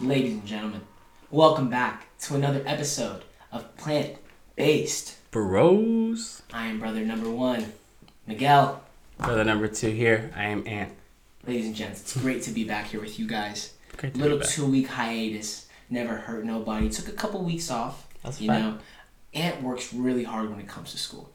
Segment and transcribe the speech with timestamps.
[0.00, 0.80] ladies and gentlemen,
[1.30, 4.16] welcome back to another episode of Plant
[4.56, 5.16] Based.
[5.30, 6.42] Bros.
[6.52, 7.72] I am brother number one,
[8.26, 8.82] Miguel.
[9.18, 10.30] Brother number two here.
[10.36, 10.92] I am Ant.
[11.46, 13.74] Ladies and gents, it's great to be back here with you guys.
[13.96, 14.52] Great to Little be back.
[14.52, 16.88] two week hiatus, never hurt nobody.
[16.88, 18.06] Took a couple weeks off.
[18.22, 18.60] That's you fine.
[18.62, 18.78] know,
[19.34, 21.30] Ant works really hard when it comes to school.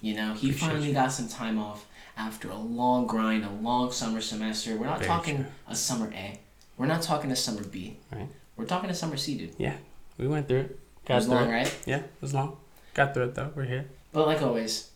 [0.00, 0.94] You know, he Appreciate finally you.
[0.94, 4.76] got some time off after a long grind, a long summer semester.
[4.76, 5.46] We're not Very talking true.
[5.68, 6.38] a summer A.
[6.78, 7.96] We're not talking to summer B.
[8.12, 8.28] Right.
[8.56, 9.54] We're talking to summer C, dude.
[9.58, 9.76] Yeah,
[10.16, 10.70] we went through it.
[10.70, 11.52] It Got was through long, it.
[11.52, 11.78] right?
[11.86, 12.56] Yeah, it was long.
[12.94, 13.50] Got through it though.
[13.54, 13.86] We're here.
[14.12, 14.90] But like always,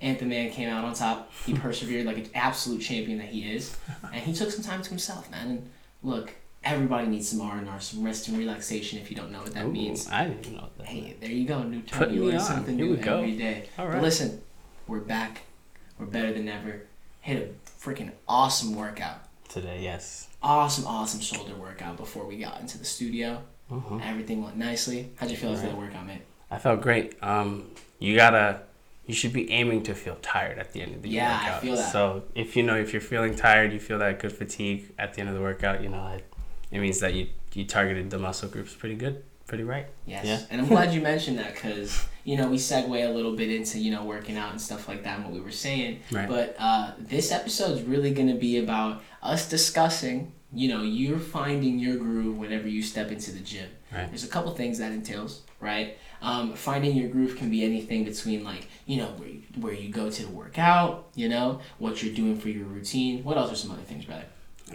[0.00, 1.32] Ant the man came out on top.
[1.46, 4.88] He persevered like an absolute champion that he is, and he took some time to
[4.88, 5.48] himself, man.
[5.48, 5.70] And
[6.02, 8.98] look, everybody needs some R and R, some rest and relaxation.
[8.98, 10.86] If you don't know what that Ooh, means, I didn't know what that.
[10.86, 12.12] hey, there you go, new term.
[12.14, 13.68] You learn something Here new every day.
[13.78, 14.40] All But listen,
[14.86, 15.42] we're back.
[15.98, 16.82] We're better than ever.
[17.20, 19.18] Hit a freaking awesome workout.
[19.50, 20.28] Today, yes.
[20.42, 23.42] Awesome, awesome shoulder workout before we got into the studio.
[23.68, 25.10] hmm Everything went nicely.
[25.16, 25.72] How'd you feel after Right.
[25.74, 26.22] the workout, mate?
[26.52, 27.16] I felt great.
[27.22, 28.62] Um, you gotta.
[29.06, 31.42] You should be aiming to feel tired at the end of the workout.
[31.42, 31.90] Yeah, I feel that.
[31.90, 35.20] So if you know if you're feeling tired, you feel that good fatigue at the
[35.20, 35.82] end of the workout.
[35.82, 36.24] You know, it,
[36.70, 39.86] it means that you you targeted the muscle groups pretty good, pretty right.
[40.06, 40.26] Yes.
[40.26, 40.40] Yeah.
[40.48, 43.80] And I'm glad you mentioned that because, you know, we segue a little bit into,
[43.80, 45.98] you know, working out and stuff like that and what we were saying.
[46.12, 46.28] Right.
[46.28, 51.18] But uh, this episode is really going to be about us discussing, you know, you're
[51.18, 53.68] finding your groove whenever you step into the gym.
[53.92, 54.06] Right.
[54.06, 55.98] There's a couple things that entails, right?
[56.22, 59.88] Um, finding your groove can be anything between, like, you know, where you, where you
[59.88, 63.24] go to work out, you know, what you're doing for your routine.
[63.24, 64.26] What else are some other things, brother?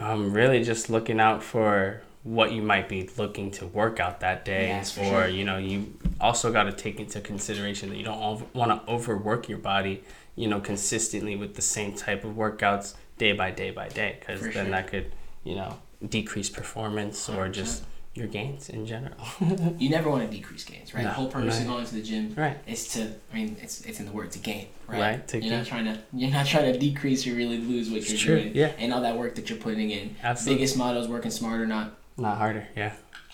[0.02, 4.44] Um, really just looking out for what you might be looking to work out that
[4.44, 5.28] day, or sure.
[5.28, 9.48] you know, you also got to take into consideration that you don't want to overwork
[9.48, 10.04] your body,
[10.36, 14.42] you know, consistently with the same type of workouts day by day by day, because
[14.42, 14.66] then sure.
[14.66, 15.12] that could,
[15.44, 15.78] you know,
[16.10, 17.84] decrease performance or just
[18.16, 19.18] your gains in general.
[19.78, 21.04] You never want to decrease gains, right?
[21.04, 22.58] No, the whole purpose of going to the gym right.
[22.66, 25.00] is to I mean it's it's in the word to gain, right?
[25.00, 28.00] Right, to you're not trying to you're not trying to decrease you really lose what
[28.00, 28.72] It's you're true, doing yeah.
[28.80, 30.16] and all that work that you're putting in.
[30.24, 30.56] Absolutely.
[30.56, 32.68] Biggest motto is working smarter, not Not harder.
[32.76, 32.94] Yeah.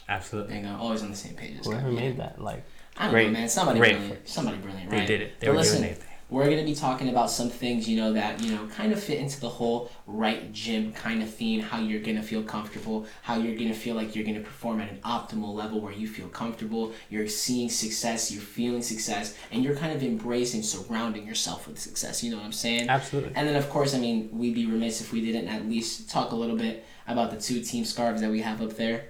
[0.10, 0.62] Absolutely.
[0.62, 1.64] know, always on the same page.
[1.64, 2.00] Whoever yeah.
[2.00, 2.64] made that, like,
[2.98, 3.50] I don't great- know, man.
[3.50, 4.28] Somebody great brilliant.
[4.28, 5.08] Somebody brilliant, they right?
[5.08, 5.40] did it.
[5.40, 6.08] They But were listen, doing their thing.
[6.30, 9.20] We're gonna be talking about some things, you know, that, you know, kind of fit
[9.20, 13.58] into the whole right gym kind of theme, how you're gonna feel comfortable, how you're
[13.58, 17.28] gonna feel like you're gonna perform at an optimal level where you feel comfortable, you're
[17.28, 22.24] seeing success, you're feeling success, and you're kind of embracing surrounding yourself with success.
[22.24, 22.88] You know what I'm saying?
[22.90, 23.34] Absolutely.
[23.36, 26.32] And then, of course, I mean, we'd be remiss if we didn't at least talk
[26.32, 29.06] a little bit about the two team scarves that we have up there.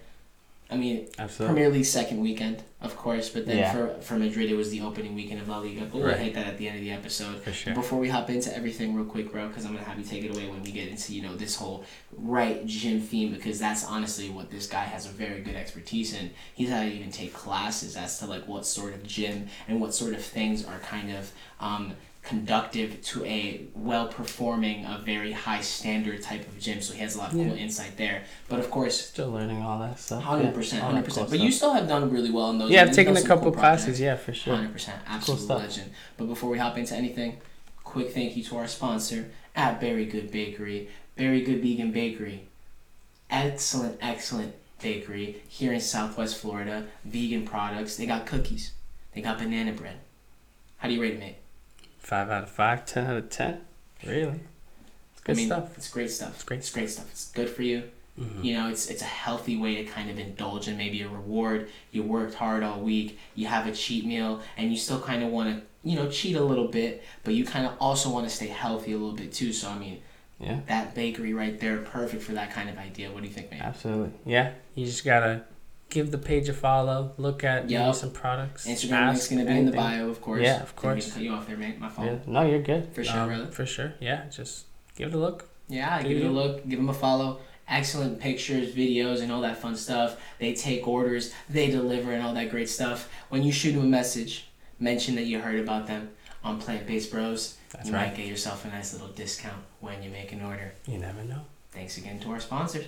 [0.69, 1.53] I mean, Absolutely.
[1.55, 3.73] Premier League second weekend, of course, but then Yeah.
[3.73, 5.81] for, for Madrid, it was the opening weekend of La Liga.
[5.81, 6.17] But we'll Right.
[6.17, 7.41] hit that at the end of the episode.
[7.43, 7.73] For sure.
[7.73, 10.33] Before we hop into everything, real quick, bro, because I'm gonna have you take it
[10.33, 11.83] away when we get into you know this whole
[12.17, 16.29] right gym theme, because that's honestly what this guy has a very good expertise in.
[16.53, 19.93] He's had to even take classes as to like what sort of gym and what
[19.93, 25.61] sort of things are kind of um, conductive to a well performing, a very high
[25.61, 26.81] standard type of gym.
[26.81, 28.23] So he has a lot of cool insight there.
[28.47, 30.23] But of course, Still learning all that stuff.
[30.23, 31.29] hundred percent, hundred percent.
[31.29, 32.69] But you still have done really well in those.
[32.71, 33.99] Yeah, I've taken a couple cool classes.
[33.99, 34.55] Yeah, for sure.
[34.55, 35.59] Hundred percent, absolute stuff.
[35.61, 35.91] legend.
[36.17, 37.37] But before we hop into anything,
[37.83, 42.43] quick thank you to our sponsor at Berry Good Bakery, Berry Good Vegan Bakery.
[43.29, 46.85] Excellent, excellent bakery here in Southwest Florida.
[47.05, 47.95] Vegan products.
[47.95, 48.73] They got cookies.
[49.13, 49.97] They got banana bread.
[50.77, 51.35] How do you rate it, mate?
[52.01, 53.61] Five out of five, ten out of ten.
[54.05, 54.39] Really?
[55.13, 55.77] It's good I mean, stuff.
[55.77, 56.33] It's great stuff.
[56.35, 57.07] It's great It's great stuff.
[57.11, 57.83] It's good for you.
[58.19, 58.43] Mhm.
[58.43, 61.69] You know, it's it's a healthy way to kind of indulge in maybe a reward.
[61.91, 65.29] You worked hard all week, you have a cheat meal, and you still kind of
[65.29, 68.35] want to, you know, cheat a little bit, but you kind of also want to
[68.35, 69.53] stay healthy a little bit too.
[69.53, 70.01] So I mean,
[70.39, 73.11] Yeah, that bakery right there, perfect for that kind of idea.
[73.11, 73.61] What do you think, man?
[73.61, 74.11] absolutely.
[74.25, 75.43] Yeah, you just gotta
[75.91, 77.11] give the page a follow.
[77.17, 78.65] Look at maybe some products.
[78.65, 80.41] Instagram link's gonna be in the bio, of course.
[80.41, 81.13] Yeah, of Didn't course.
[81.13, 81.79] cut you off there, mate.
[81.79, 82.07] My fault.
[82.07, 82.17] Yeah.
[82.25, 82.89] No, you're good.
[82.95, 83.47] For sure, Um, brother.
[83.51, 83.93] For sure.
[83.99, 84.65] Yeah, just
[84.95, 85.47] give it a look.
[85.69, 87.39] Yeah, Do give it a look, give them a follow.
[87.67, 90.19] Excellent pictures, videos, and all that fun stuff.
[90.39, 93.07] They take orders, they deliver, and all that great stuff.
[93.29, 94.47] When you shoot them a message,
[94.79, 96.09] mention that you heard about them
[96.43, 97.55] on Plant Based Bros.
[97.71, 98.07] That's you right.
[98.07, 100.73] might get yourself a nice little discount when you make an order.
[100.87, 101.41] You never know.
[101.71, 102.85] Thanks again to our sponsors.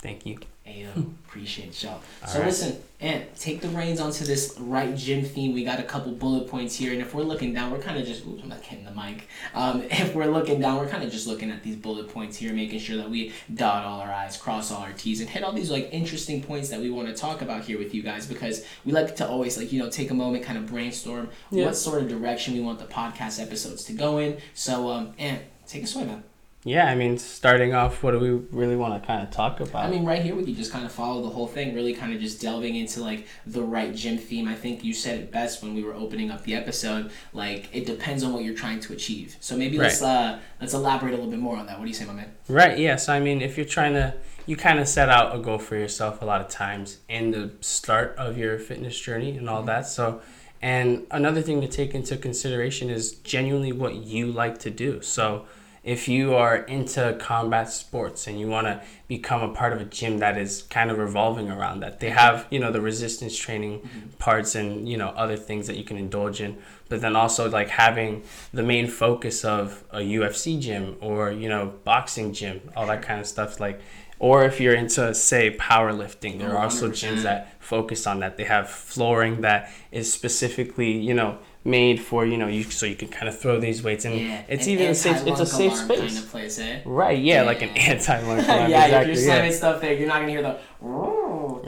[0.00, 0.38] Thank you.
[0.64, 0.94] Ayo,
[1.26, 2.00] appreciate y'all.
[2.22, 2.46] All so right.
[2.48, 5.54] listen, and take the reins onto this right gym theme.
[5.54, 8.06] We got a couple bullet points here, and if we're looking down, we're kind of
[8.06, 8.24] just.
[8.26, 9.26] Oops, I'm not hitting the mic.
[9.54, 12.52] Um, if we're looking down, we're kind of just looking at these bullet points here,
[12.52, 15.52] making sure that we dot all our i's, cross all our t's, and hit all
[15.52, 18.64] these like interesting points that we want to talk about here with you guys because
[18.84, 21.64] we like to always like you know take a moment, kind of brainstorm Yeah.
[21.64, 24.36] what sort of direction we want the podcast episodes to go in.
[24.54, 26.22] So um, and take us away, man.
[26.64, 29.84] Yeah, I mean, starting off, what do we really want to kind of talk about?
[29.84, 32.12] I mean, right here, we could just kind of follow the whole thing, really kind
[32.12, 34.48] of just delving into like the right gym theme.
[34.48, 37.12] I think you said it best when we were opening up the episode.
[37.32, 39.36] Like, it depends on what you're trying to achieve.
[39.40, 41.78] So maybe let's uh, let's elaborate a little bit more on that.
[41.78, 42.32] What do you say, my man?
[42.48, 42.76] Right.
[42.76, 42.96] Yeah.
[42.96, 44.14] So I mean, if you're trying to,
[44.46, 47.52] you kind of set out a goal for yourself a lot of times in the
[47.60, 49.86] start of your fitness journey and all that.
[49.86, 50.22] So.
[50.60, 55.00] And another thing to take into consideration is genuinely what you like to do.
[55.02, 55.46] So,
[55.82, 59.84] if you are into combat sports and you want to become a part of a
[59.84, 63.80] gym that is kind of revolving around that they have you know the resistance training
[63.80, 64.08] mm-hmm.
[64.18, 66.56] parts and you know other things that you can indulge in
[66.88, 68.22] but then also like having
[68.52, 73.20] the main focus of a UFC gym or you know boxing gym all that kind
[73.20, 73.80] of stuff like
[74.18, 78.44] or if you're into say powerlifting there are also gyms that focus on that they
[78.44, 83.08] have flooring that is specifically you know made for you know you so you can
[83.08, 85.98] kind of throw these weights and yeah, it's even a safe it's a safe space
[85.98, 86.80] kind of place, eh?
[86.86, 89.56] right yeah, yeah, like an anti-lunk alarm yeah exactly, if you're slamming yeah.
[89.56, 90.58] stuff there you're not gonna hear the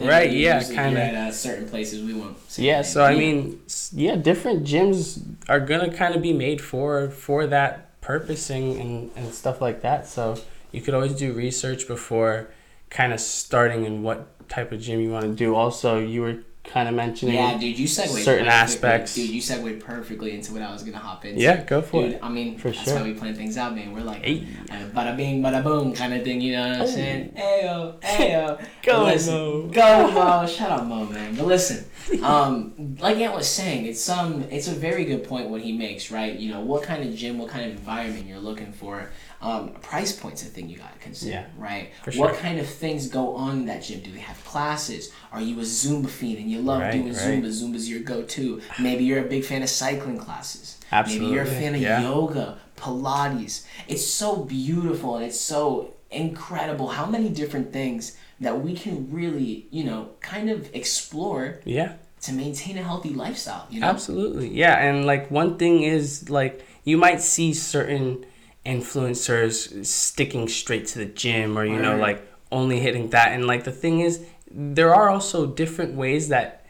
[0.07, 3.61] right yeah kind of at uh, certain places we won't yeah so i mean
[3.93, 9.33] yeah different gyms are gonna kind of be made for for that purposing and and
[9.33, 10.07] stuff like that.
[10.07, 10.37] So
[10.73, 12.51] you could always do research before
[12.89, 15.55] kind of starting in what type of gym you want to do.
[15.55, 17.35] Also you were kind of mentioning.
[17.35, 19.15] Yeah, dude, you segued certain aspects.
[19.15, 21.41] Dude, you segued perfectly into what I was gonna hop into.
[21.41, 22.21] Yeah, go for dude, it.
[22.23, 22.99] I mean, for that's sure.
[22.99, 23.93] how we plan things out, man.
[23.93, 24.47] We're like, hey.
[24.71, 26.41] uh, bada bing, bada boom, kind of thing.
[26.41, 26.87] You know what I'm oh.
[26.87, 27.33] saying?
[27.37, 28.67] Ayo, ayo.
[28.83, 29.69] go Mo.
[29.69, 30.47] Go Mo.
[30.47, 31.35] Shut up, Mo, man.
[31.35, 31.85] But listen,
[32.23, 36.11] um, like Ant was saying, it's some, it's a very good point what he makes,
[36.11, 36.35] right?
[36.35, 39.11] You know, what kind of gym, what kind of environment you're looking for.
[39.43, 41.93] Um, price point's a thing you gotta consider, yeah, right?
[42.11, 42.27] Sure.
[42.27, 44.01] What kind of things go on in that gym?
[44.01, 45.13] Do they have classes?
[45.33, 47.17] Are you a Zumba fiend and you love right, doing right.
[47.17, 47.47] Zumba?
[47.47, 48.61] Zumba's your go-to.
[48.79, 50.79] Maybe you're a big fan of cycling classes.
[50.93, 51.27] Absolutely.
[51.27, 52.03] Maybe you're a fan of yeah.
[52.03, 53.65] yoga, Pilates.
[53.89, 59.69] It's so beautiful and it's so incredible how many different things that we can really,
[59.71, 61.61] you know, kind of explore.
[61.65, 61.95] Yeah.
[62.25, 63.87] To maintain a healthy lifestyle, you know.
[63.87, 68.27] Absolutely, yeah, and like one thing is like you might see certain
[68.65, 71.83] influencers sticking straight to the gym or you right.
[71.83, 73.33] know like only hitting that.
[73.33, 76.67] And like the thing is there are also different ways that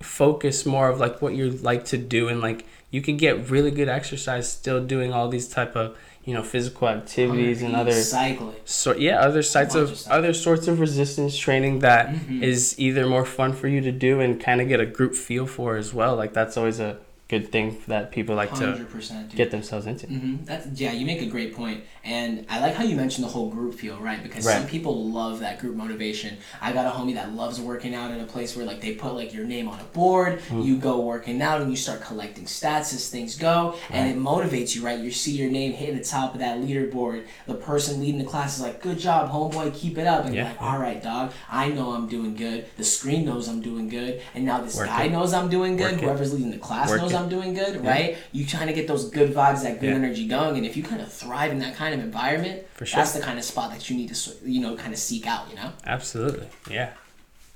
[0.00, 2.28] focus more of like what you like to do.
[2.28, 6.34] And like you can get really good exercise still doing all these type of you
[6.34, 8.56] know physical activities and other cycling.
[8.64, 12.42] so yeah other sites of other sorts of resistance training that mm-hmm.
[12.42, 15.46] is either more fun for you to do and kind of get a group feel
[15.46, 16.16] for as well.
[16.16, 16.98] Like that's always a
[17.28, 18.86] good thing that people like to
[19.34, 20.06] get themselves into.
[20.06, 20.44] Mm-hmm.
[20.44, 23.50] That's yeah, you make a great point, and I like how you mentioned the whole
[23.50, 24.22] group feel, right?
[24.22, 24.58] Because right.
[24.58, 26.36] some people love that group motivation.
[26.60, 29.14] I got a homie that loves working out in a place where like they put
[29.14, 30.64] like your name on a board, mm.
[30.64, 33.90] you go working out, and you start collecting stats as things go, right.
[33.90, 35.00] and it motivates you, right?
[35.00, 37.26] You see your name hitting the top of that leaderboard.
[37.46, 40.42] The person leading the class is like, "Good job, homeboy, keep it up," and yeah.
[40.42, 42.66] you're like, "All right, dog, I know I'm doing good.
[42.76, 45.12] The screen knows I'm doing good, and now this Work guy it.
[45.12, 45.94] knows I'm doing good.
[45.94, 46.36] Work Whoever's it.
[46.36, 47.90] leading the class Work knows I'm doing good, yeah.
[47.90, 48.18] right?
[48.32, 49.96] You trying to get those good vibes, that good yeah.
[49.96, 52.98] energy going, and if you kind of thrive in that kind of environment, For sure.
[52.98, 55.48] that's the kind of spot that you need to, you know, kind of seek out,
[55.50, 55.72] you know?
[55.84, 56.48] Absolutely.
[56.70, 56.90] Yeah.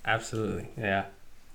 [0.04, 0.68] Absolutely.
[0.78, 1.04] Yeah.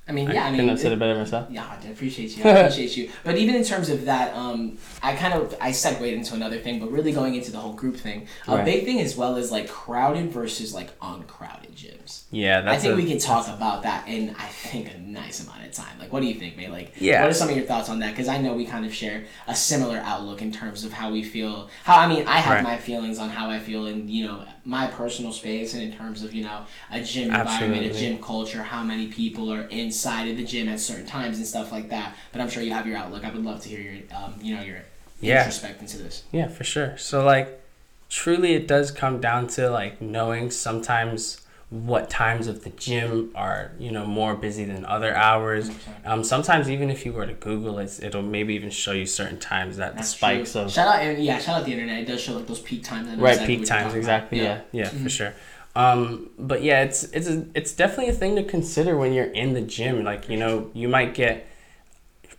[0.07, 1.48] I mean, yeah, I, I mean, couldn't have said it better myself.
[1.50, 2.44] Yeah, I appreciate you.
[2.44, 3.10] I appreciate you.
[3.24, 6.80] But even in terms of that, um, I kind of I segued into another thing,
[6.80, 8.66] but really going into the whole group thing, a right.
[8.66, 12.24] big thing as well is like crowded versus like uncrowded gyms.
[12.30, 15.65] Yeah, I think a, we can talk about that in I think a nice amount
[15.65, 15.98] of time.
[15.98, 16.72] Like, what do you think, man?
[16.72, 17.22] Like, yeah.
[17.22, 18.12] what are some of your thoughts on that?
[18.12, 21.24] Because I know we kind of share a similar outlook in terms of how we
[21.24, 21.68] feel.
[21.84, 22.63] How I mean, I have right.
[22.63, 26.24] my feelings on how I feel in you know my personal space and in terms
[26.24, 27.65] of you know a gym Absolutely.
[27.65, 31.38] environment, a gym culture, how many people are inside of the gym at certain times
[31.38, 32.16] and stuff like that.
[32.34, 33.24] But I'm sure you have your outlook.
[33.24, 34.80] I would love to hear your um, you know your
[35.22, 35.40] yeah.
[35.40, 36.24] introspect into this.
[36.32, 36.98] Yeah, for sure.
[36.98, 37.62] So like,
[38.10, 43.72] truly, it does come down to like knowing sometimes what times of the gym are
[43.80, 45.72] you know more busy than other hours.
[46.04, 49.40] Um, sometimes even if you were to Google it, it'll maybe even show you certain
[49.40, 50.62] times that That's the spikes true.
[50.62, 52.00] of shout out yeah shout out the internet.
[52.00, 53.08] It does show like those peak times.
[53.18, 54.38] Right, exactly peak times exactly.
[54.40, 55.04] Yeah, yeah, yeah mm-hmm.
[55.04, 55.34] for sure.
[55.75, 59.53] Um, but yeah, it's it's a, it's definitely a thing to consider when you're in
[59.53, 60.03] the gym.
[60.03, 61.48] Like you know, you might get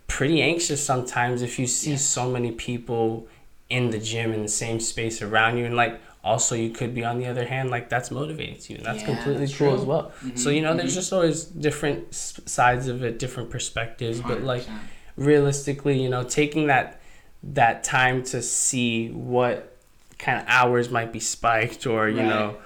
[0.07, 1.97] pretty anxious sometimes if you see yeah.
[1.97, 3.27] so many people
[3.69, 7.05] in the gym in the same space around you, and like also you could be
[7.05, 9.79] on the other hand like that's motivates you and that's yeah, completely that's cool true.
[9.79, 10.79] as well mm-hmm, so you know mm-hmm.
[10.79, 14.27] there's just always different sides of it different perspectives 100%.
[14.27, 14.67] but like
[15.15, 16.99] realistically you know taking that
[17.43, 19.77] that time to see what
[20.17, 22.25] kind of hours might be spiked or you right.
[22.25, 22.57] know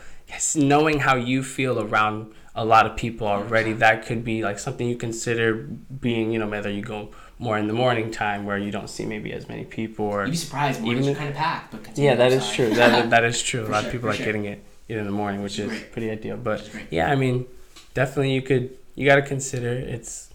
[0.55, 4.87] knowing how you feel around a lot of people already, that could be like something
[4.87, 7.09] you consider being, you know, whether you go
[7.39, 10.31] more in the morning time where you don't see maybe as many people or You'd
[10.31, 10.81] be surprised.
[10.81, 12.09] Mornings Even are kind of packed, but continue.
[12.09, 12.69] yeah, that is true.
[12.73, 13.65] That that is true.
[13.65, 14.25] A lot sure, of people like sure.
[14.25, 16.37] getting it in the morning, which is pretty ideal.
[16.37, 16.87] But Which is great.
[16.91, 17.45] yeah, I mean,
[17.93, 20.29] definitely you could you got to consider it's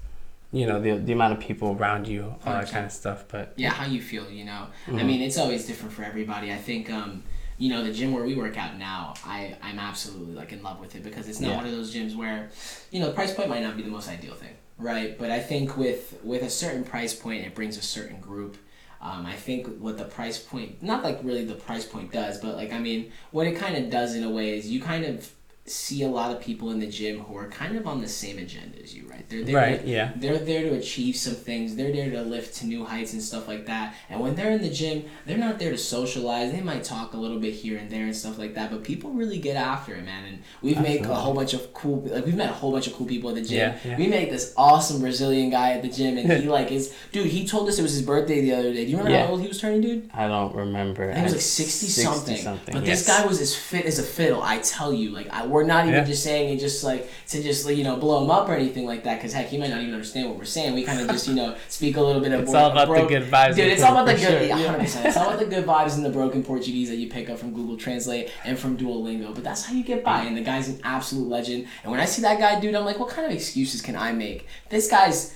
[0.53, 2.71] you know the the amount of people around you, all that 100%.
[2.73, 3.25] kind of stuff.
[3.29, 4.67] But yeah, how you feel, you know.
[4.89, 5.05] I Mhm.
[5.07, 6.51] mean, it's always different for everybody.
[6.53, 7.23] I think, um,
[7.59, 10.81] you know, the gym where we work out now, I I'm absolutely like in love
[10.81, 11.57] with it because it's not Yeah.
[11.57, 12.51] one of those gyms where,
[12.91, 15.19] you know, the price point might not be the most ideal thing, right?
[15.19, 18.57] But I think with with a certain price point, it brings a certain group.
[19.01, 22.57] Um, I think what the price point, not like really the price point does, but
[22.57, 25.31] like I mean, what it kind of does in a way is you kind of
[25.69, 28.39] see a lot of people in the gym who are kind of on the same
[28.39, 29.29] agenda as you, right?
[29.29, 31.75] They're there right, yeah, they're there to achieve some things.
[31.75, 33.95] They're there to lift to new heights and stuff like that.
[34.09, 36.53] And when they're in the gym, they're not there to socialize.
[36.53, 38.71] They might talk a little bit here and there and stuff like that.
[38.71, 40.25] But people really get after it, man.
[40.25, 42.03] And we've made a whole bunch of cool.
[42.03, 43.57] Like we've met a whole bunch of cool people at the gym.
[43.59, 43.97] Yeah, yeah.
[43.99, 47.27] We met this awesome Brazilian guy at the gym, and he like is dude.
[47.27, 48.85] He told us it was his birthday the other day.
[48.85, 49.27] Do you remember Yeah.
[49.27, 50.11] how old he was turning, dude?
[50.15, 51.11] I don't remember.
[51.11, 52.37] I think it was like 60 something.
[52.37, 53.05] 60-something, But yes.
[53.05, 55.11] this guy was as fit as a fiddle, I tell you.
[55.11, 56.05] Like, I, we're not even Yeah.
[56.05, 58.87] just saying it just like to just, like, you know, blow him up or anything
[58.87, 59.17] like that.
[59.17, 60.75] Because, heck, he might not even understand what we're saying.
[60.75, 62.89] We kind of just, you know, speak a little bit of It's bro- all about
[62.89, 63.57] the good vibes.
[63.57, 64.77] Dude, it's all about the for good, sure, yeah, yeah.
[64.77, 65.05] 100%.
[65.07, 67.53] It's all about the good vibes and the broken Portuguese that you pick up from
[67.53, 69.35] Google Translate and from Duolingo.
[69.35, 70.23] But that's how you get by.
[70.23, 71.67] And the guy's an absolute legend.
[71.83, 74.13] And when I see that guy, dude, I'm like, what kind of excuses can I
[74.13, 74.47] make?
[74.71, 75.35] This guy's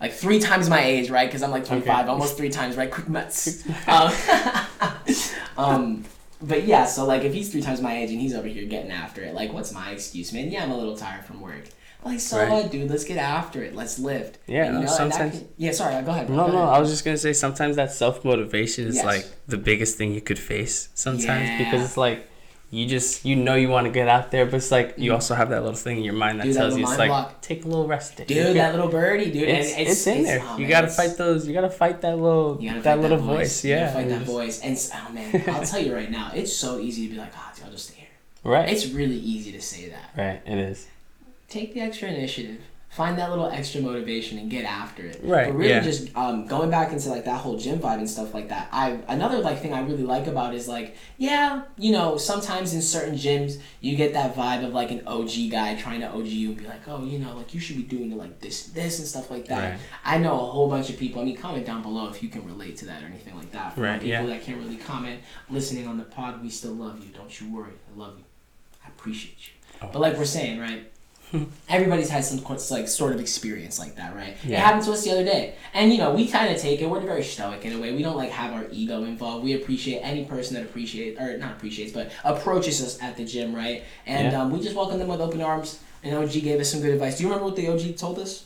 [0.00, 1.28] like three times my age, right?
[1.28, 2.08] Because I'm like 25, Okay.
[2.08, 2.90] almost three times, right?
[2.90, 3.62] Quick nuts.
[3.86, 4.12] um,
[5.56, 6.04] um,
[6.42, 8.90] but yeah, so like if he's three times my age and he's over here getting
[8.90, 10.50] after it, like what's my excuse, man?
[10.50, 11.68] Yeah, I'm a little tired from work.
[12.04, 12.50] Like so Right.
[12.50, 12.90] what, dude?
[12.90, 13.76] Let's get after it.
[13.76, 14.38] Let's lift.
[14.48, 16.02] Yeah, And, and that sometimes- can- yeah, sorry.
[16.04, 16.26] Go ahead.
[16.26, 16.36] bro.
[16.36, 16.74] No, Go no, ahead.
[16.74, 19.04] I was just gonna say sometimes that self motivation is Yes.
[19.04, 21.58] like the biggest thing you could face sometimes Yeah.
[21.58, 22.28] because it's like
[22.74, 25.14] you just you know you want to get out there, but it's like you Mm.
[25.16, 26.98] also have that little thing in your mind that Dude, that tells you little it's
[26.98, 27.40] like block.
[27.42, 28.24] take a little rest day.
[28.24, 29.46] Dude, that little birdie, dude.
[29.48, 30.40] and it's, it's, in there.
[30.42, 31.46] oh, you man, gotta fight those.
[31.46, 33.62] You gotta fight that little You gotta that little that voice.
[33.64, 34.60] Yeah, gotta fight that just- voice.
[34.62, 37.52] And oh man, I'll tell you right now, it's so easy to be like, ah,
[37.54, 38.08] dude, I'll just stay here.
[38.42, 40.10] Right, It's really easy to say that.
[40.16, 40.40] right.
[40.44, 40.88] It is.
[41.48, 42.58] take the extra initiative
[42.92, 45.80] find that little extra motivation and get after it Right, but really yeah.
[45.80, 48.90] just um, going back into like that whole gym vibe and stuff like that i
[49.08, 53.14] another like thing i really like about is like yeah you know sometimes in certain
[53.14, 56.58] gyms you get that vibe of like an og guy trying to og you and
[56.58, 59.08] be like oh you know like you should be doing it like this this and
[59.08, 59.80] stuff like that Right.
[60.04, 62.44] i know a whole bunch of people i mean comment down below if you can
[62.46, 64.26] relate to that or anything like that For Right, people yeah.
[64.26, 67.72] that can't really comment listening on the pod we still love you don't you worry
[67.94, 68.24] i love you
[68.84, 69.88] i appreciate you Oh.
[69.92, 70.92] but like we're saying, right?
[71.68, 74.36] Everybody's had some like sort of experience like that, right?
[74.44, 76.88] It happened to us the other day, and you know we kind of take it.
[76.90, 77.94] We're very stoic in a way.
[77.94, 79.44] We don't like have our ego involved.
[79.44, 83.54] We appreciate any person that appreciates or not appreciates, but approaches us at the gym,
[83.54, 83.84] right?
[84.06, 84.42] And Yeah.
[84.42, 85.80] um, we just welcome them with open arms.
[86.04, 87.16] And OG gave us some good advice.
[87.18, 88.44] Do you remember what the OG told us?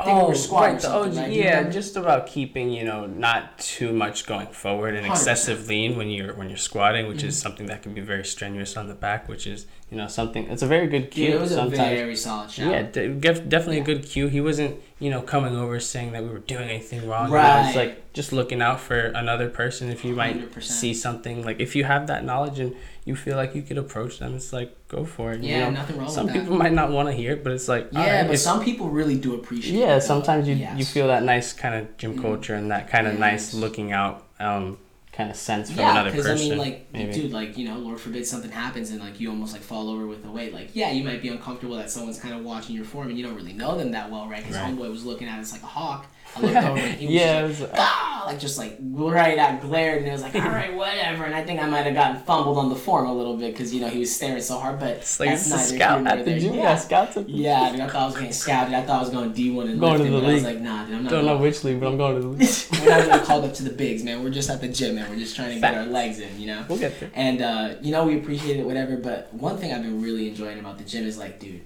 [0.00, 1.32] I think we were squatting right, the something, OG, right?
[1.32, 1.72] Yeah, remember?
[1.72, 5.10] just about keeping you know not too much going forward and 100%.
[5.10, 7.42] excessive lean when you're when you're squatting, which is Mhm.
[7.42, 10.48] something that can be very strenuous on the back, which is you know something.
[10.50, 11.26] It's a very good cue.
[11.26, 11.76] Dude, it was a sometimes.
[11.98, 12.70] very solid shout.
[12.70, 13.82] Yeah, de- definitely Yeah.
[13.82, 14.28] a good cue.
[14.28, 17.26] He wasn't, you know, coming over saying that we were doing anything wrong.
[17.26, 17.66] You know, Right.
[17.66, 19.90] it's like just looking out for another person.
[19.90, 20.62] If you might 100%.
[20.80, 24.18] see something, like if you have that knowledge and you feel like you could approach
[24.20, 25.42] them, it's like go for it.
[25.42, 25.70] Yeah, you know?
[25.80, 26.40] nothing wrong Some with that.
[26.40, 28.62] people might not want to hear it, but it's like Yeah, alright, but if- some
[28.62, 29.74] people really do appreciate.
[29.74, 29.98] it, yeah.
[30.00, 32.22] Sometimes you you feel that nice kind of gym Mhm.
[32.22, 34.78] culture and that kind of nice looking out um,
[35.12, 36.46] kind of sense from yeah, another because person.
[36.46, 37.12] I mean, like, maybe.
[37.12, 40.06] dude, like, you know, Lord forbid something happens and like you almost like fall over
[40.06, 40.52] with the weight.
[40.54, 43.24] Like, yeah, you might be uncomfortable that someone's kind of watching your form and you
[43.26, 44.42] don't really know them that well, right?
[44.42, 44.72] Because Right.
[44.72, 46.06] homeboy was looking at us like a hawk.
[46.36, 49.60] I looked over and he was yeah, just like, ah, like just like right out
[49.60, 51.24] glared, and it was like, all right, whatever.
[51.24, 53.74] And I think I might have gotten fumbled on the form a little bit because
[53.74, 54.78] you know he was staring so hard.
[54.78, 56.54] But it's like that's neither scout at the gym.
[56.54, 56.62] Yeah.
[56.62, 57.16] Yeah, scouts.
[57.16, 58.74] At the Yeah, dude, I thought I was getting scouted.
[58.74, 60.54] I thought I was going D one and Going to the but I was league.
[60.54, 61.10] like, nah, dude, I'm not.
[61.10, 61.42] Don't know going.
[61.42, 62.50] which league, but I'm going to the league.
[62.80, 64.22] We're not even called up to the bigs, man.
[64.22, 65.10] We're just at the gym, man.
[65.10, 66.64] We're just trying to get our legs in, you know.
[66.68, 67.10] We'll get there.
[67.14, 68.96] And uh, you know, we appreciate it, whatever.
[68.96, 71.62] But one thing I've been really enjoying about the gym is like, dude,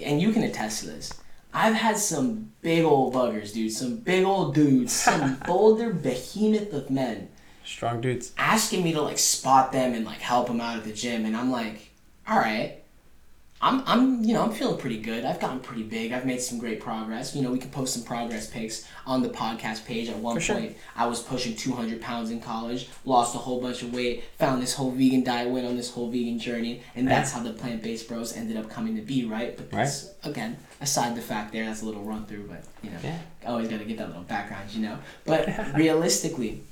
[0.00, 1.12] and you can attest to this.
[1.56, 3.72] I've had some big old buggers, dude.
[3.72, 7.28] Some big old dudes, some boulder behemoth of men
[7.64, 8.32] Strong dudes.
[8.36, 11.34] asking me to like spot them and like help them out at the gym, and
[11.34, 11.90] I'm like,
[12.28, 12.82] all right.
[13.58, 15.24] I'm, I'm, you know, I'm feeling pretty good.
[15.24, 16.12] I've gotten pretty big.
[16.12, 17.34] I've made some great progress.
[17.34, 20.10] You know, we can post some progress pics on the podcast page.
[20.10, 20.56] At one For sure.
[20.56, 24.60] point, I was pushing 200 pounds in college, lost a whole bunch of weight, found
[24.60, 27.82] this whole vegan diet, went on this whole vegan journey, and that's how the plant
[27.82, 29.56] based bros ended up coming to be, right?
[29.56, 32.98] But that's, again, aside the fact there, that's a little run through, but you know,
[33.02, 33.18] Yeah.
[33.46, 34.98] always got to get that little background, you know.
[35.24, 36.62] But realistically,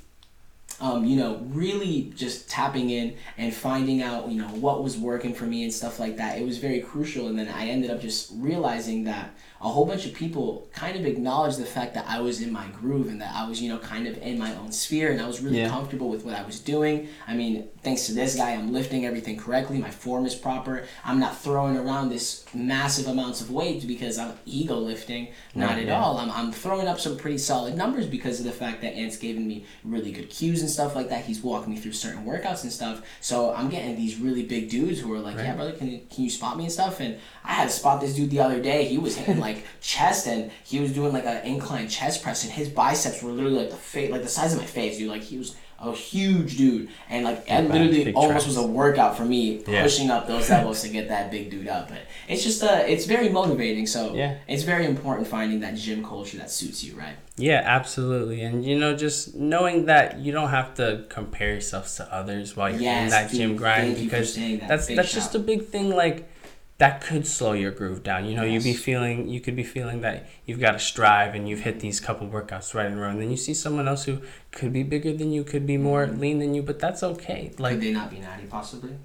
[0.81, 5.33] um, you know, really just tapping in and finding out, you know, what was working
[5.33, 6.37] for me and stuff like that.
[6.37, 7.27] It was very crucial.
[7.29, 9.29] And then I ended up just realizing that
[9.65, 12.67] a whole bunch of people kind of acknowledged the fact that I was in my
[12.79, 15.27] groove and that I was, you know, kind of in my own sphere and I
[15.27, 15.69] was really Yeah.
[15.69, 17.07] comfortable with what I was doing.
[17.27, 19.77] I mean, thanks to this guy, I'm lifting everything correctly.
[19.79, 20.83] My form is proper.
[21.03, 25.29] I'm not throwing around this massive amounts of weight because I'm ego lifting.
[25.55, 25.99] Not Right, at yeah.
[26.01, 26.17] all.
[26.19, 29.47] I'm, I'm throwing up some pretty solid numbers because of the fact that Ant's giving
[29.47, 31.25] me really good cues and stuff like that.
[31.25, 33.01] He's walking me through certain workouts and stuff.
[33.21, 36.29] So I'm getting these really big dudes who are like, yeah, brother, can can you
[36.29, 36.99] spot me and stuff?
[36.99, 38.85] And I had to spot this dude the other day.
[38.85, 42.51] He was hitting like chest and he was doing like an incline chest press and
[42.53, 45.09] his biceps were literally like the face, like the size of my face, dude.
[45.09, 48.45] Like he was a huge dude and like it literally almost traps.
[48.47, 49.83] was a workout for me Yeah.
[49.83, 51.89] pushing up those levels to get that big dude up.
[51.89, 53.85] But it's just uh, it's very motivating.
[53.85, 54.35] So Yeah.
[54.47, 57.15] it's very important finding that gym culture that suits you, right?
[57.37, 58.41] Yeah, absolutely.
[58.41, 62.69] And you know, just knowing that you don't have to compare yourself to others while
[62.69, 64.67] you're in that dude, gym grind thank you for because that.
[64.69, 66.29] that's that's just a big thing like
[66.77, 68.25] that could slow your groove down.
[68.25, 71.47] You know, you'd be feeling you could be feeling that you've got to strive and
[71.47, 74.03] you've hit these couple workouts right in a row and then you see someone else
[74.03, 74.19] who
[74.51, 77.49] could be bigger than you, could be more lean than you, but that's okay.
[77.51, 78.97] Could Like they not be natty, possibly?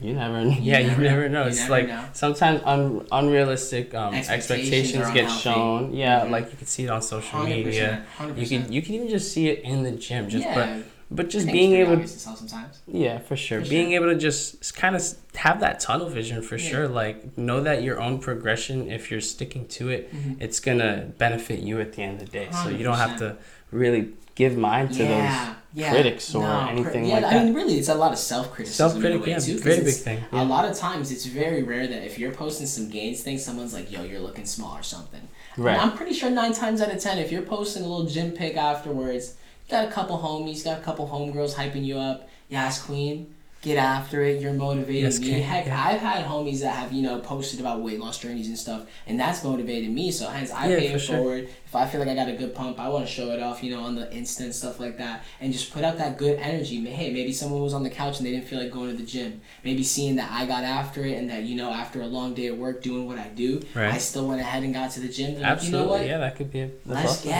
[0.00, 1.42] you never yeah, you never know.
[1.42, 2.04] You It's never like know.
[2.12, 5.92] sometimes un- unrealistic um, Expectations expectations, get shown.
[5.92, 6.30] Yeah, Mhm.
[6.30, 8.04] like you can see it on social 100%, media.
[8.16, 8.38] 100%.
[8.38, 10.28] You can you can even just see it in the gym.
[10.30, 12.08] Just yeah, but but just being able to
[12.86, 14.02] yeah for sure For being sure.
[14.02, 15.02] able to just kind of
[15.36, 16.70] have that tunnel vision for Yeah.
[16.70, 20.36] sure like know that your own progression if you're sticking to it Mhm.
[20.40, 23.36] it's gonna benefit you at the end of the day so you don't have to
[23.70, 25.90] really give mind to yeah, yeah.
[25.90, 27.44] critics or No, anything yeah, like I that.
[27.44, 28.90] mean, really, it's a lot of self criticism.
[28.90, 32.04] self-critic yeah too, 'cause very big thing A lot of times, it's very rare that
[32.04, 35.22] if you're posting some gains thing, someone's like, "Yo, you're looking small" or something.
[35.56, 38.06] right And I'm pretty sure nine times out of ten, if you're posting a little
[38.06, 39.34] gym pic afterwards,
[39.68, 42.28] got a couple homies, got a couple homegirls hyping you up.
[42.48, 44.40] Yes, queen, get after it.
[44.40, 45.30] You're motivating Yes, me.
[45.30, 45.84] Heck, yeah.
[45.86, 49.18] I've had homies that have you know posted about weight loss journeys and stuff, and
[49.18, 50.10] that's motivated me.
[50.12, 51.16] So hence, I Yeah, pay it sure.
[51.16, 51.48] forward.
[51.66, 53.62] If I feel like I got a good pump, I want to show it off,
[53.62, 56.82] you know, on the instant stuff like that, and just put out that good energy.
[56.86, 59.02] Hey, maybe someone was on the couch and they didn't feel like going to the
[59.06, 59.40] gym.
[59.64, 62.46] Maybe seeing that I got after it and that you know after a long day
[62.46, 63.92] at work doing what I do, Right.
[63.92, 65.34] I still went ahead and got to the gym.
[65.34, 66.06] They're like, absolutely you know what?
[66.06, 67.30] yeah that could be a that's Let's get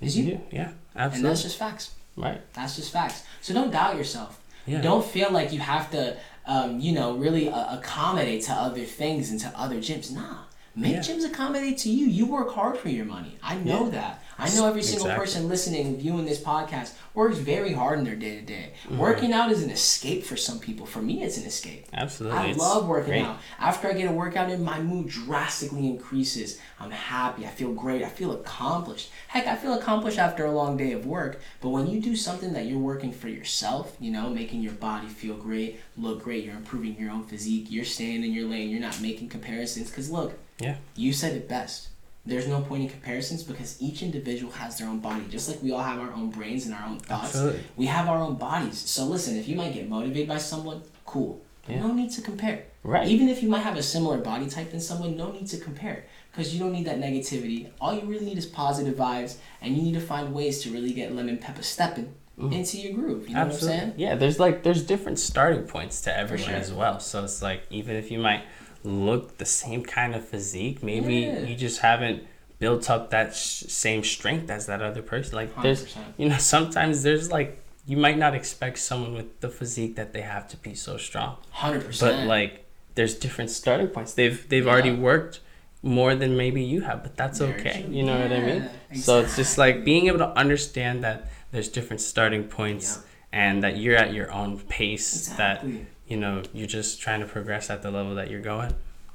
[0.00, 1.92] is you you, yeah and that's just facts.
[2.16, 3.22] right That's just facts.
[3.42, 4.40] So don't doubt yourself.
[4.66, 8.84] yeah Don't feel like you have to, um, you know, really uh, accommodate to other
[8.84, 10.12] things and to other gyms.
[10.12, 10.38] Nah,
[10.74, 10.98] make Yeah.
[11.00, 12.06] gyms accommodate to you.
[12.06, 13.38] You work hard for your money.
[13.42, 13.90] I know Yeah.
[13.90, 14.21] that.
[14.42, 15.24] I know every single Exactly.
[15.26, 18.72] person listening, viewing this podcast, works very hard in their day to day.
[18.90, 20.84] Working out is an escape for some people.
[20.86, 21.86] For me, it's an escape.
[21.92, 23.22] absolutely I It's love working great.
[23.24, 23.38] out.
[23.58, 26.58] After I get a workout in, my mood drastically increases.
[26.80, 27.46] I'm happy.
[27.46, 28.02] I feel great.
[28.02, 29.10] I feel accomplished.
[29.28, 31.40] Heck, I feel accomplished after a long day of work.
[31.60, 35.06] But when you do something that you're working for yourself, you know, making your body
[35.08, 38.80] feel great, look great, you're improving your own physique, you're staying in your lane, you're
[38.80, 39.88] not making comparisons.
[39.90, 40.76] Because look, Yeah.
[40.96, 41.88] you said it best.
[42.24, 45.24] There's no point in comparisons because each individual has their own body.
[45.28, 47.64] Just like we all have our own brains and our own thoughts, Absolutely.
[47.76, 48.78] we have our own bodies.
[48.78, 51.42] So listen, if you might get motivated by someone, cool.
[51.68, 51.80] Yeah.
[51.80, 52.64] No need to compare.
[52.84, 53.08] Right.
[53.08, 56.04] Even if you might have a similar body type than someone, no need to compare
[56.30, 57.70] because you don't need that negativity.
[57.80, 60.92] All you really need is positive vibes, and you need to find ways to really
[60.92, 62.52] get lemon pepper stepping mm.
[62.52, 63.28] into your groove.
[63.28, 63.68] You know Absolutely.
[63.68, 63.94] what I'm saying?
[63.98, 66.56] Yeah, there's like there's different starting points to everyone sure.
[66.56, 67.00] as well.
[67.00, 68.42] So it's like even if you might
[68.84, 71.40] look the same kind of physique, maybe Yeah.
[71.40, 72.24] you just haven't
[72.58, 75.34] built up that sh- same strength as that other person.
[75.36, 75.98] Like there's 100%.
[76.16, 80.20] you know sometimes there's like you might not expect someone with the physique that they
[80.22, 81.36] have to be so strong.
[81.50, 82.18] Hundred percent.
[82.20, 82.64] But like
[82.94, 84.14] there's different starting points.
[84.14, 85.40] They've they've already worked
[85.82, 87.82] more than maybe you have, but that's Very okay.
[87.82, 87.92] true.
[87.92, 88.70] You know what I mean?
[88.92, 93.00] Yeah, So it's just like being able to understand that there's different starting points
[93.32, 95.86] and that you're at your own pace that exactly.
[96.12, 98.72] You know you're just trying to progress at the level that you're going.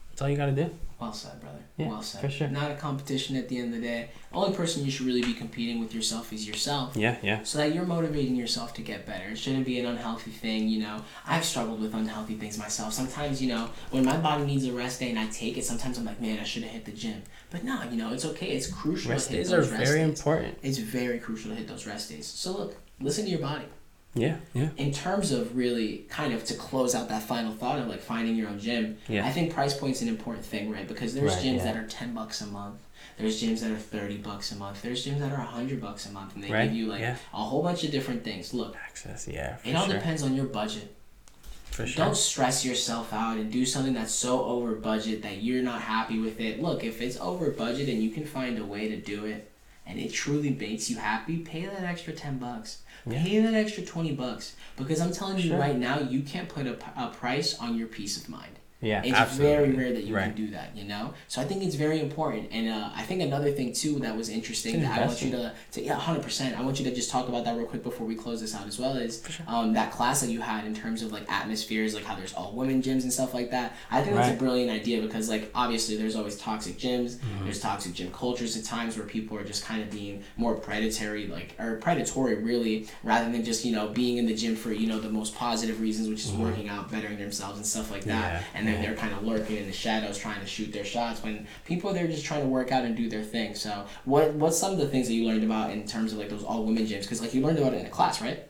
[0.10, 0.71] That's all you got to do.
[0.99, 1.60] Well said, brother.
[1.77, 2.21] Yeah, well said.
[2.21, 2.47] for sure.
[2.47, 4.10] Not a competition at the end of the day.
[4.33, 6.95] Only person you should really be competing with yourself is yourself.
[6.97, 7.43] Yeah, yeah.
[7.43, 9.29] so that you're motivating yourself to get better.
[9.29, 11.03] It shouldn't be an unhealthy thing, you know.
[11.27, 12.93] I've struggled with unhealthy things myself.
[12.93, 15.99] Sometimes, you know, when my body needs a rest day and I take it, sometimes
[15.99, 17.21] I'm like, man, I should have hit the gym.
[17.51, 18.47] But no, you know, it's okay.
[18.47, 20.10] It's crucial Rest to hit days are rest very days.
[20.10, 20.57] important.
[20.63, 22.25] It's very crucial to hit those rest days.
[22.25, 23.65] So look, listen to your body.
[24.17, 24.69] Yeah, yeah.
[24.77, 28.36] In terms of really kind of to close out that final thought of like finding
[28.36, 29.25] your own gym, Yeah.
[29.25, 30.88] I think price point's an important thing, right?
[30.88, 31.63] Because there's Right, gyms yeah.
[31.65, 32.80] that are ten bucks a month.
[33.17, 34.82] There's gyms that are thirty bucks a month.
[34.82, 37.15] There's gyms that are hundred bucks a month, and they Right, give you like yeah.
[37.34, 38.53] a whole bunch of different things.
[38.53, 39.95] Look, Access, yeah, it all sure.
[39.95, 40.93] depends on your budget.
[41.71, 42.06] For sure.
[42.06, 46.17] Don't stress yourself out and do something that's so over budget that you're not happy
[46.17, 46.60] with it.
[46.62, 49.51] Look, if it's over budget and you can find a way to do it
[49.86, 52.80] and it truly makes you happy, pay that extra 10 bucks.
[53.09, 53.23] Yeah.
[53.23, 56.77] Pay that extra 20 bucks because I'm telling you right now, you can't put a,
[57.01, 58.56] a price on your peace of mind.
[58.79, 59.55] Yeah, It's absolutely.
[59.55, 60.25] very rare that you right.
[60.25, 61.13] can do that, you know.
[61.27, 64.29] So I think it's very important, and uh, I think another thing too that was
[64.29, 66.55] interesting that I want you to, to yeah, hundred percent.
[66.57, 68.67] I want you to just talk about that real quick before we close this out
[68.67, 69.45] as well is sure.
[69.47, 72.51] um, that class that you had in terms of like atmospheres, like how there's all
[72.53, 73.75] women gyms and stuff like that.
[73.89, 77.45] I think that's a brilliant idea because like obviously there's always toxic gyms, Mm-hmm.
[77.45, 81.25] there's toxic gym cultures at times where people are just kind of being more predatory,
[81.27, 84.85] like or predatory really, rather than just you know being in the gym for you
[84.87, 88.17] know the most positive reasons, which is working out, bettering themselves and stuff like that,
[88.17, 88.17] Mm-hmm.
[88.17, 88.89] Yeah, and then yeah.
[88.89, 92.08] they're kind of lurking in the shadows trying to shoot their shots when people they're
[92.08, 93.56] just trying to work out and do their thing.
[93.56, 96.30] So what what's some of the things that you learned about in terms of like
[96.30, 97.01] those all women gyms?
[97.01, 98.43] Because like you learned about it in a class, right?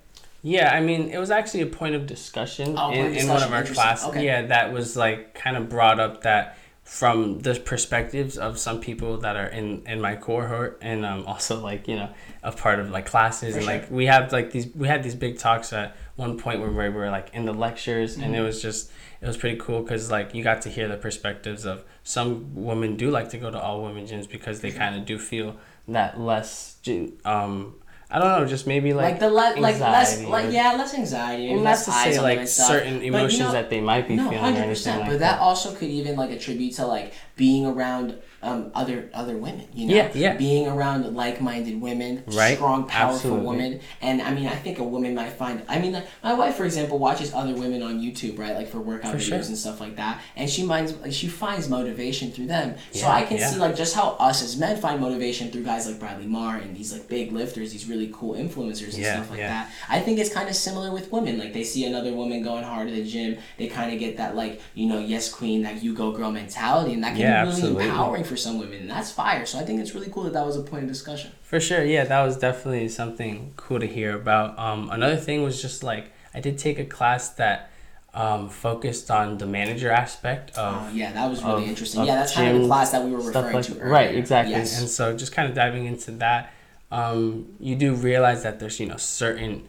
[0.44, 3.52] Yeah, I mean, it was actually a point of discussion Oh, in, in one of
[3.52, 4.08] our classes.
[4.10, 4.26] Okay.
[4.26, 6.57] Yeah, that was like kind of brought up that
[6.88, 11.60] from the perspectives of some people that are in in my cohort and um, also
[11.60, 12.10] like you know
[12.44, 13.74] a part of like classes For and sure.
[13.74, 16.88] like we have like these we had these big talks at one point where we
[16.90, 18.36] were like in the lectures and Mm-hmm.
[18.36, 21.66] it was just it was pretty cool because like you got to hear the perspectives
[21.66, 25.06] of some women do like to go to all women gyms because they kind of
[25.06, 25.58] do feel
[25.90, 26.78] that less
[27.26, 27.76] um
[28.10, 30.94] I don't know just maybe Like, like the le- like less anxiety like yeah less
[30.94, 31.50] anxiety.
[31.50, 34.08] well, less not to say like and certain But, you emotions know- that they might
[34.08, 35.38] be no, feeling or hundred anything like But that.
[35.38, 39.68] that also could even like attribute to like being around um other other women.
[39.74, 40.34] You know, Yeah, yeah.
[40.38, 43.48] Being around like-minded women, Right, strong, powerful absolutely.
[43.48, 43.80] women.
[44.02, 45.64] And I mean, I think a woman might find.
[45.68, 48.56] I mean, like, my wife, for example, watches other women on YouTube, right?
[48.56, 49.36] Like for workout For videos sure.
[49.38, 52.76] and stuff like that, and she finds like, she finds motivation through them.
[52.92, 53.48] so I can yeah.
[53.50, 56.78] see like just how us as men find motivation through guys like Bradley Martyn and
[56.78, 59.50] these like big lifters, these really cool influencers and Yeah, stuff like yeah.
[59.50, 59.72] that.
[59.90, 61.40] I think it's kind of similar with women.
[61.40, 64.36] Like they see another woman going hard at the gym, they kind of get that
[64.36, 67.52] like you know yes queen, that you go girl mentality, and that can Yeah, really
[67.54, 67.86] absolutely.
[67.86, 69.46] empowering for some women, and that's fire.
[69.46, 71.32] So I think it's really cool that that was a point of discussion.
[71.42, 74.58] For sure, yeah, that was definitely something cool to hear about.
[74.60, 77.72] Um, another thing was just like I did take a class that
[78.14, 82.02] um, focused on the manager aspect of Oh yeah, that was really of- interesting.
[82.02, 83.90] of Yeah, that's kind of the class that we were referring like to earlier.
[83.90, 84.54] Right, exactly.
[84.54, 84.80] Yes.
[84.80, 86.52] And so just kind of diving into that,
[86.92, 89.68] um, you do realize that there's you know certain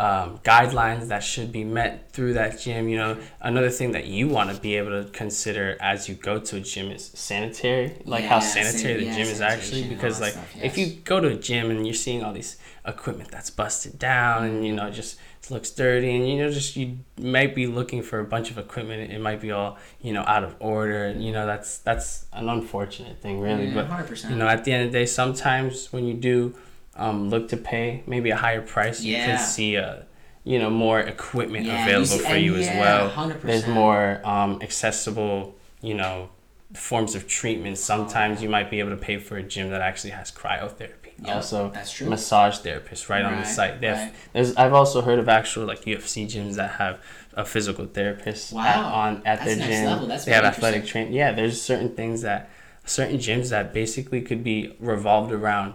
[0.00, 2.88] um, guidelines that should be met through that gym.
[2.88, 6.38] You know, another thing that you want to be able to consider as you go
[6.48, 9.84] to a gym is sanitary, like how Yeah, sanitary the san- gym is actually.
[9.84, 13.30] Because like stuff, if you go to a gym and you're seeing all these equipment
[13.30, 15.18] that's busted down and you know just
[15.50, 19.12] looks dirty and you know just you might be looking for a bunch of equipment
[19.12, 22.48] it might be all you know out of order and you know that's that's an
[22.48, 24.30] unfortunate thing really Yeah, but 100%.
[24.30, 26.54] you know at the end of the day sometimes when you do
[26.96, 29.24] um, look to pay maybe a higher price you Yeah.
[29.24, 30.06] could see a
[30.44, 33.42] you know more equipment Yeah, you available see- for you as well 100%.
[33.42, 36.30] there's more um, accessible you know
[36.74, 40.10] forms of treatment sometimes you might be able to pay for a gym that actually
[40.10, 42.08] has cryotherapy Yep, also that's true.
[42.08, 44.12] massage therapists right, on the site they right.
[44.32, 47.00] there's i've also heard of actual like ufc gyms that have
[47.34, 50.86] a physical therapist Wow, at, on at that's their gym level, that's they have athletic
[50.86, 52.48] train yeah there's certain things that
[52.86, 55.74] certain gyms that basically could be revolved around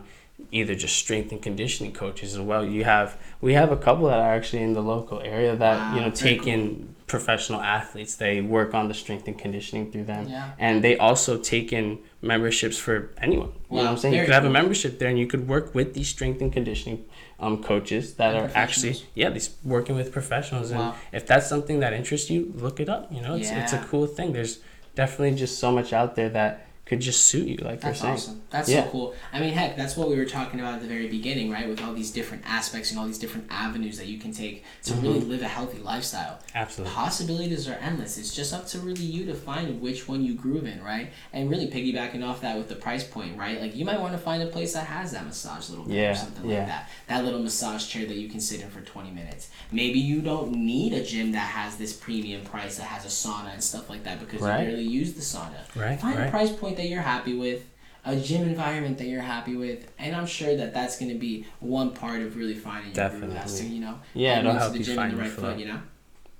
[0.59, 2.63] either just strength and conditioning coaches as well.
[2.65, 3.09] You have
[3.41, 6.47] we have a couple that are actually in the local area that you know take
[6.47, 6.63] in
[7.07, 8.15] professional athletes.
[8.15, 10.23] They work on the strength and conditioning through them.
[10.27, 10.51] Yeah.
[10.57, 12.95] and they also take in memberships for
[13.27, 13.51] anyone.
[13.69, 14.13] You know what i'm saying?
[14.15, 16.97] You could have a membership there and you could work with these strength and conditioning
[17.43, 20.67] um, coaches that And are actually yeah these working with professionals.
[20.71, 20.95] And Wow.
[21.19, 23.03] if that's something that interests you look it up.
[23.15, 24.27] You know it's, it's a cool thing.
[24.37, 24.55] There's
[25.01, 26.51] definitely just so much out there that
[26.85, 28.41] could just suit you like That's you're saying awesome.
[28.51, 28.83] That's Yeah.
[28.85, 29.15] so cool.
[29.33, 31.67] I mean, heck, that's what we were talking about at the very beginning, right?
[31.67, 34.93] With all these different aspects and all these different avenues that you can take to
[34.95, 36.35] really live a healthy lifestyle.
[36.49, 36.57] Mm-hmm.
[36.57, 38.17] absolutely Possibilities are endless.
[38.19, 41.11] It's just up to really you to find which one you groove in, right?
[41.33, 43.59] And really piggybacking off that with the price point, right?
[43.59, 46.11] Like you might want to find a place that has that massage little bit Yeah,
[46.11, 46.57] or something yeah.
[46.59, 46.89] like that.
[47.07, 49.49] That little massage chair that you can sit in for 20 minutes.
[49.71, 53.53] Maybe you don't need a gym that has this premium price that has a sauna
[53.53, 54.61] and stuff like that because Right.
[54.61, 55.55] you barely use the sauna.
[55.75, 56.29] Right, Find a right.
[56.31, 57.65] price point that you're happy with,
[58.05, 61.45] a gym environment that you're happy with, and I'm sure that that's going to be
[61.59, 63.75] one part of really finding your groove as to, Definitely.
[63.75, 65.79] you know, Yeah, it'll help the you gym find in the right foot, you know.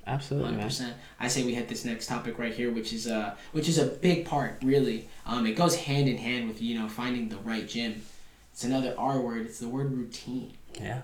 [0.06, 0.94] absolutely Hundred man percent.
[1.20, 3.86] I say we hit this next topic right here, which is uh, which is a
[3.88, 5.08] big part, really.
[5.26, 8.04] Um, it goes hand in hand with you know finding the right gym.
[8.54, 9.46] It's another R word.
[9.48, 10.54] It's the word routine.
[10.80, 11.02] yeah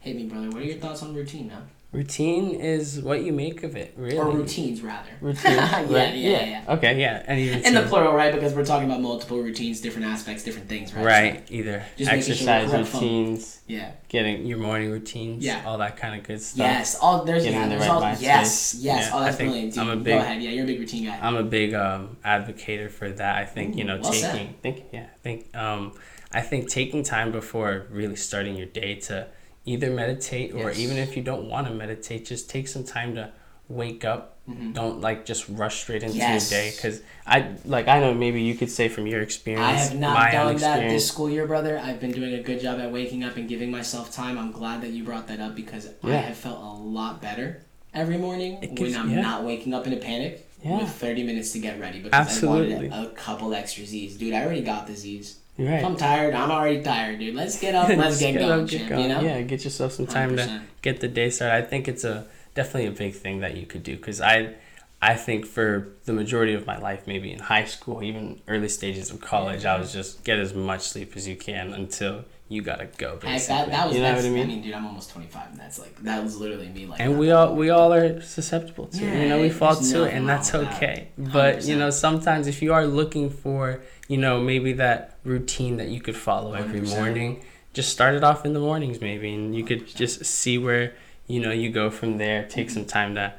[0.00, 0.48] Hit me, brother.
[0.50, 1.68] What are your thoughts on routine, man?
[1.92, 4.16] Routine is what you make of it, really.
[4.16, 5.10] Or routines, rather.
[5.20, 5.52] Routine.
[5.52, 6.64] yeah, yeah, yeah, yeah.
[6.74, 7.22] Okay, yeah.
[7.26, 7.64] Any routine.
[7.66, 8.32] In the plural, right?
[8.34, 11.04] Because we're talking about multiple routines, different aspects, different things, right?
[11.04, 11.46] Right.
[11.50, 13.92] Either Just sure exercise we're routines, Yeah.
[14.08, 15.64] getting your morning routines, Yeah.
[15.66, 16.56] all that kind of good stuff.
[16.66, 16.96] Yes.
[16.98, 18.74] All there's Getting yeah, the there's right all yes, yes.
[18.80, 19.82] Yeah, oh, that's brilliant, dude.
[19.82, 20.42] I'm a Go ahead.
[20.42, 21.18] Yeah, you're a big routine guy.
[21.20, 23.36] I'm a big um, advocator for that.
[23.36, 24.62] I think you Ooh, know well said.
[24.62, 25.92] think yeah think um,
[26.32, 29.26] I think taking time before really starting your day to
[29.64, 30.78] either meditate or Yes.
[30.78, 33.30] even if you don't want to meditate, just take some time to
[33.68, 34.36] wake up.
[34.50, 34.74] Mhm.
[34.74, 36.50] Don't like just rush straight into Yes.
[36.50, 39.64] your day because I like I know maybe you could say from your experience.
[39.64, 41.78] I have not done that this school year, brother.
[41.78, 44.36] I've been doing a good job at waking up and giving myself time.
[44.38, 47.62] I'm glad that you brought that up because I have felt a lot better
[47.94, 49.20] every morning gives- when I'm yeah.
[49.20, 50.78] not waking up in a panic Yeah.
[50.80, 54.16] with 30 minutes to get ready because I wanted a couple extra Z's.
[54.16, 55.36] Dude, I already got the Z's.
[55.58, 55.84] Right.
[55.84, 57.34] I'm tired, I'm already tired, dude.
[57.34, 59.02] Let's get up, let's Just get, going, up, get going.
[59.02, 59.20] you know?
[59.20, 60.62] Yeah, get yourself some time to 100%.
[60.80, 61.54] get the day started.
[61.56, 64.54] I think it's a definitely a big thing that you could do because I,
[65.02, 69.10] I think for the majority of my life, maybe in high school, even early stages
[69.10, 72.86] of college, I was just get as much sleep as you can until you gotta
[72.98, 73.16] go.
[73.16, 74.46] Basically, that, that was, you know what I I mean?
[74.48, 76.84] mean, dude, I'm almost 25, and that's like, that was literally me.
[76.86, 79.22] Like, and we all we all are susceptible to it.
[79.22, 80.74] You know, we fall to it, and that's with that.
[80.76, 81.08] okay.
[81.16, 85.88] But you know, sometimes if you are looking for, you know, maybe that routine that
[85.94, 86.90] you could follow every 100%.
[86.96, 87.30] morning,
[87.72, 90.84] just start it off in the mornings, maybe, and you could just see where
[91.26, 92.40] you know you go from there.
[92.46, 92.74] Take Mm-hmm.
[92.74, 93.32] some time to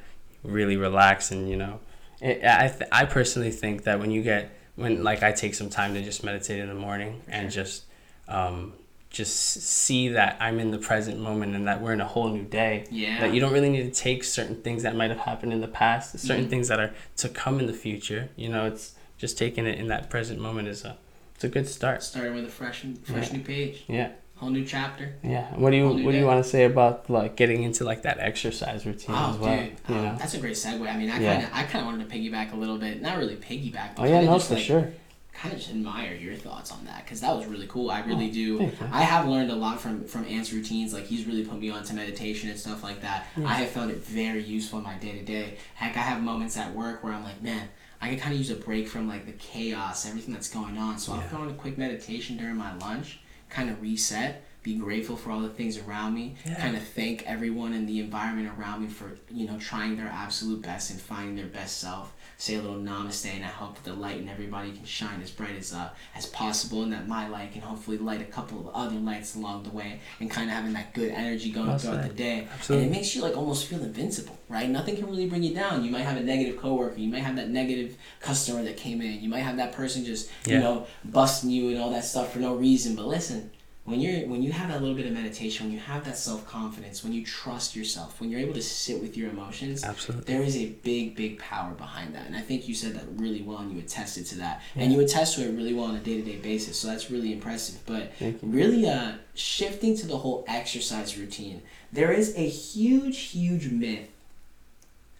[0.43, 1.79] really relax, and you know,
[2.21, 4.43] it, I th- I personally think that when you get
[4.75, 7.83] when like I take some time to just meditate in the morning and just
[8.27, 8.73] um,
[9.11, 12.45] just see that I'm in the present moment and that we're in a whole new
[12.61, 13.19] day Yeah.
[13.21, 15.67] that you don't really need to take certain things that might have happened in the
[15.67, 16.49] past, certain Mhm.
[16.49, 18.29] things that are to come in the future.
[18.35, 20.97] You know, it's just taking it in that present moment is a
[21.35, 22.03] it's a good start.
[22.03, 23.37] Starting with a fresh, fresh Yeah.
[23.37, 25.13] new page, Yeah, whole new chapter.
[25.23, 25.45] yeah.
[25.55, 26.23] What do you what do you day.
[26.31, 29.57] want to say about like getting into like that exercise routine Oh, as well?
[29.57, 30.15] dude, you um, know.
[30.19, 30.85] that's a great segue.
[30.93, 31.33] I mean, I Yeah.
[31.35, 33.01] kind of, I kind of wanted to piggyback a little bit.
[33.01, 34.85] Not really piggyback, but Oh yeah, no, just, for like, sure.
[35.33, 37.89] kind of just admire your thoughts on that because that was really cool.
[37.89, 38.71] I really Oh, do.
[38.91, 40.93] I have learned a lot from from Ant's routines.
[40.93, 43.19] Like he's really put me onto meditation and stuff like that.
[43.37, 43.47] Yeah.
[43.47, 45.57] I have found it very useful in my day to day.
[45.75, 47.69] Heck, I have moments at work where I'm like, man,
[48.03, 50.97] I can kind of use a break from like the chaos, everything that's going on.
[50.99, 51.27] So I'll Yeah.
[51.31, 54.43] go on a quick meditation during my lunch, kind of reset.
[54.61, 56.35] Be grateful for all the things around me.
[56.45, 56.59] Yeah.
[56.59, 60.61] Kind of thank everyone in the environment around me for you know trying their absolute
[60.61, 62.13] best and finding their best self.
[62.43, 65.31] Say a little namaste, and I hope that the light in everybody can shine as
[65.31, 68.75] bright as uh, as possible, and that my light can hopefully light a couple of
[68.75, 72.13] other lights along the way, and kind of having that good energy going throughout the
[72.13, 72.49] day.
[72.53, 72.85] Absolutely.
[72.85, 74.67] And it makes you like almost feel invincible, right?
[74.69, 75.85] Nothing can really bring you down.
[75.85, 79.21] You might have a negative coworker, you might have that negative customer that came in,
[79.21, 82.39] you might have that person just you know busting you and all that stuff for
[82.39, 82.97] no reason.
[82.97, 83.51] But listen,
[83.85, 86.47] when you're when you have that little bit of meditation, when you have that self
[86.47, 90.33] confidence, when you trust yourself, when you're able to sit with your emotions, Absolutely.
[90.33, 92.25] there is a big, big power behind that.
[92.25, 94.61] And I think you said that really well and you attested to that.
[94.75, 96.79] And you attest to it really well on a day to day basis.
[96.79, 97.85] So that's really impressive.
[97.85, 104.07] But really uh, shifting to the whole exercise routine, there is a huge, huge myth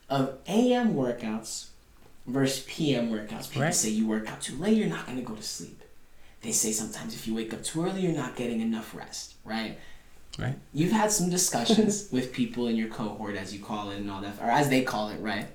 [0.10, 1.68] of AM workouts
[2.28, 3.50] versus PM workouts.
[3.50, 3.76] People Right.
[3.76, 5.83] say you work out too late, you're not going to go to sleep.
[6.44, 9.80] They say sometimes if you wake up too early, you're not getting enough rest, right?
[10.38, 10.56] Right.
[10.74, 14.22] You've had some discussions with people in your cohort, as you call it, and all
[14.22, 15.48] that, or as they call it, right?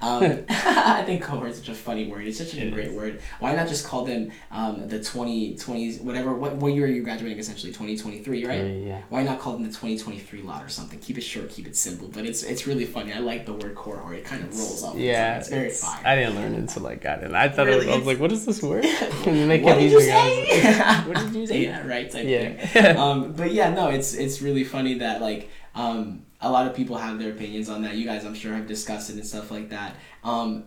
[0.00, 2.26] Um, I think cohort is such a funny word.
[2.26, 2.94] It's such a It great is.
[2.94, 3.20] word.
[3.40, 7.38] Why not just call them um, the 2020s, whatever, what, what year are you graduating
[7.38, 7.72] essentially?
[7.72, 8.58] 2023, right?
[8.58, 9.02] Yeah, yeah.
[9.08, 10.98] Why not call them the 2023 lot or something?
[10.98, 12.08] Keep it short, keep it simple.
[12.08, 13.12] But it's it's really funny.
[13.12, 14.16] I like the word cohort.
[14.16, 14.96] It kind of rolls off.
[14.96, 16.02] Yeah, it's very it's- fire.
[16.04, 17.32] I didn't learn it until I got it.
[17.32, 17.88] I thought Really?
[17.88, 18.84] it, I was like, "What is this word?"
[19.26, 20.78] And they what kept did you was say?
[20.78, 21.62] like, what did you say?
[21.64, 22.10] yeah, right.
[22.10, 22.58] Type thing.
[22.74, 23.02] Yeah.
[23.02, 26.96] um, but yeah, no, it's it's really funny that like um, a lot of people
[26.96, 27.94] have their opinions on that.
[27.96, 29.96] You guys, I'm sure, have discussed it and stuff like that.
[30.24, 30.64] Um,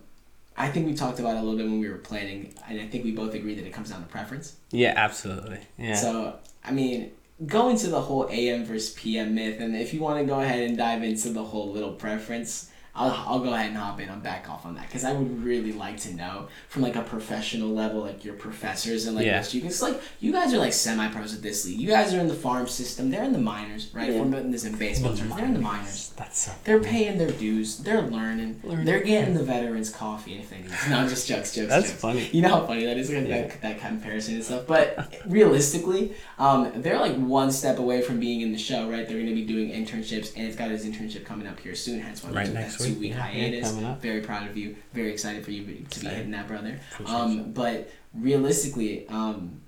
[0.57, 2.87] I think we talked about it a little bit when we were planning, and I
[2.87, 4.57] think we both agree that it comes down to preference.
[4.71, 5.59] yeah, absolutely.
[5.77, 5.95] Yeah.
[5.95, 7.11] So, I mean,
[7.45, 10.61] go into the whole AM versus PM myth, and if you want to go ahead
[10.61, 12.68] and dive into the whole little preference,
[12.99, 14.09] I'll, I'll go ahead and hop in.
[14.09, 17.01] I'll back off on that because I would really like to know from like a
[17.01, 19.35] professional level, like your professors and like Yeah.
[19.35, 19.81] your students.
[19.81, 21.79] Like you guys are like semi-pros at this league.
[21.79, 23.09] You guys are in the farm system.
[23.09, 24.09] They're in the minors, right?
[24.09, 24.21] If Yeah.
[24.23, 26.11] we're putting this in baseball terms, they're in the minors.
[26.17, 26.51] That's so.
[26.65, 27.77] They're paying their dues.
[27.77, 28.59] They're learning.
[28.63, 28.85] Learning.
[28.85, 30.65] They're getting the veterans coffee if they need.
[30.65, 30.89] it.
[30.89, 31.69] No, just jokes, jokes.
[31.69, 32.01] That's jokes.
[32.01, 32.29] funny.
[32.33, 33.41] You know how funny that is, like, Yeah.
[33.47, 34.67] that, that comparison and stuff.
[34.67, 39.07] But realistically, um, they're like one step away from being in the show, right?
[39.07, 42.01] They're going to be doing internships, and it's got his internship coming up here soon.
[42.01, 42.88] Hence why Right next week.
[42.93, 43.71] Two week hiatus.
[44.01, 44.75] Very proud of you.
[44.93, 46.11] Very excited for you to be Excited.
[46.17, 46.79] hitting that, brother.
[47.05, 49.61] Um, but realistically, um,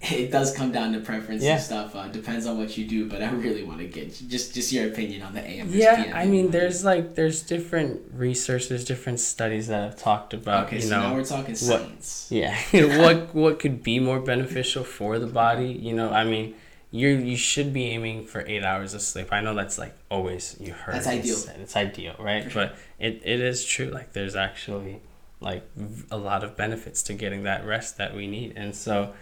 [0.00, 1.54] it does come down to preference Yeah.
[1.54, 1.94] and stuff.
[1.94, 4.86] Uh, depends on what you do, but I really want to get just just your
[4.88, 5.68] opinion on the AM.
[5.70, 6.16] Yeah, PM.
[6.16, 10.76] I mean, there's like there's different research, there's different studies that have talked about okay,
[10.76, 12.56] you so know now we're talking what- Yeah,
[13.02, 15.68] what what could be more beneficial for the body?
[15.72, 16.54] You know, I mean,
[16.94, 19.32] you you should be aiming for eight hours of sleep.
[19.32, 20.94] I know that's like always you heard.
[20.94, 21.34] That's ideal.
[21.34, 21.58] said.
[21.60, 22.44] It's ideal, right?
[22.50, 22.66] Sure.
[22.68, 23.86] But it, it is true.
[23.86, 25.00] Like there's actually
[25.40, 25.68] like
[26.12, 29.12] a lot of benefits to getting that rest that we need, and so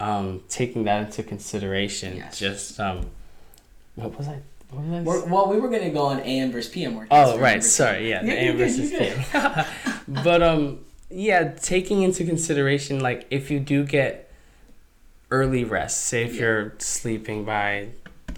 [0.00, 2.40] um, taking that into consideration, Yes.
[2.40, 3.06] just um,
[3.94, 4.40] what was I?
[4.70, 5.02] What was I?
[5.02, 7.06] We're, well, we were gonna go on AM versus PM workouts.
[7.12, 8.90] Oh right, sorry, yeah, the AM versus.
[8.90, 9.64] PM.
[10.24, 14.31] but um, yeah, taking into consideration like if you do get
[15.32, 16.40] early rest, say if Yeah.
[16.42, 17.88] you're sleeping by,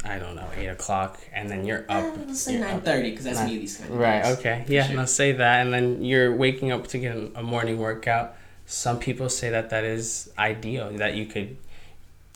[0.04, 2.04] I don't know, eight o'clock, and then you're up.
[2.04, 4.22] Uh, let's say nine thirty because that's me these kind of Right.
[4.22, 4.38] days.
[4.38, 4.64] Okay.
[4.68, 4.86] Yeah.
[4.86, 4.96] sure.
[4.96, 8.36] Now say that, and then you're waking up to get a morning workout.
[8.66, 10.90] Some people say that that is ideal.
[10.96, 11.56] That you could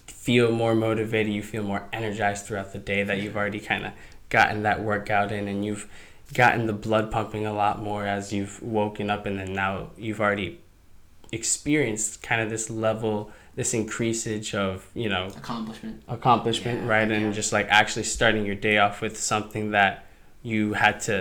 [0.07, 1.33] feel more motivated.
[1.33, 3.03] You feel more energized throughout the day.
[3.05, 3.92] That you've already kind of
[4.29, 5.87] gotten that workout in, and you've
[6.35, 10.21] gotten the blood pumping a lot more as you've woken up, and then now you've
[10.21, 10.59] already
[11.33, 16.03] experienced kind of this level, this increasage of you know Accomplishment.
[16.09, 17.09] accomplishment, Yeah, right?
[17.11, 17.16] yeah.
[17.16, 20.05] And just like actually starting your day off with something that
[20.44, 21.16] you had to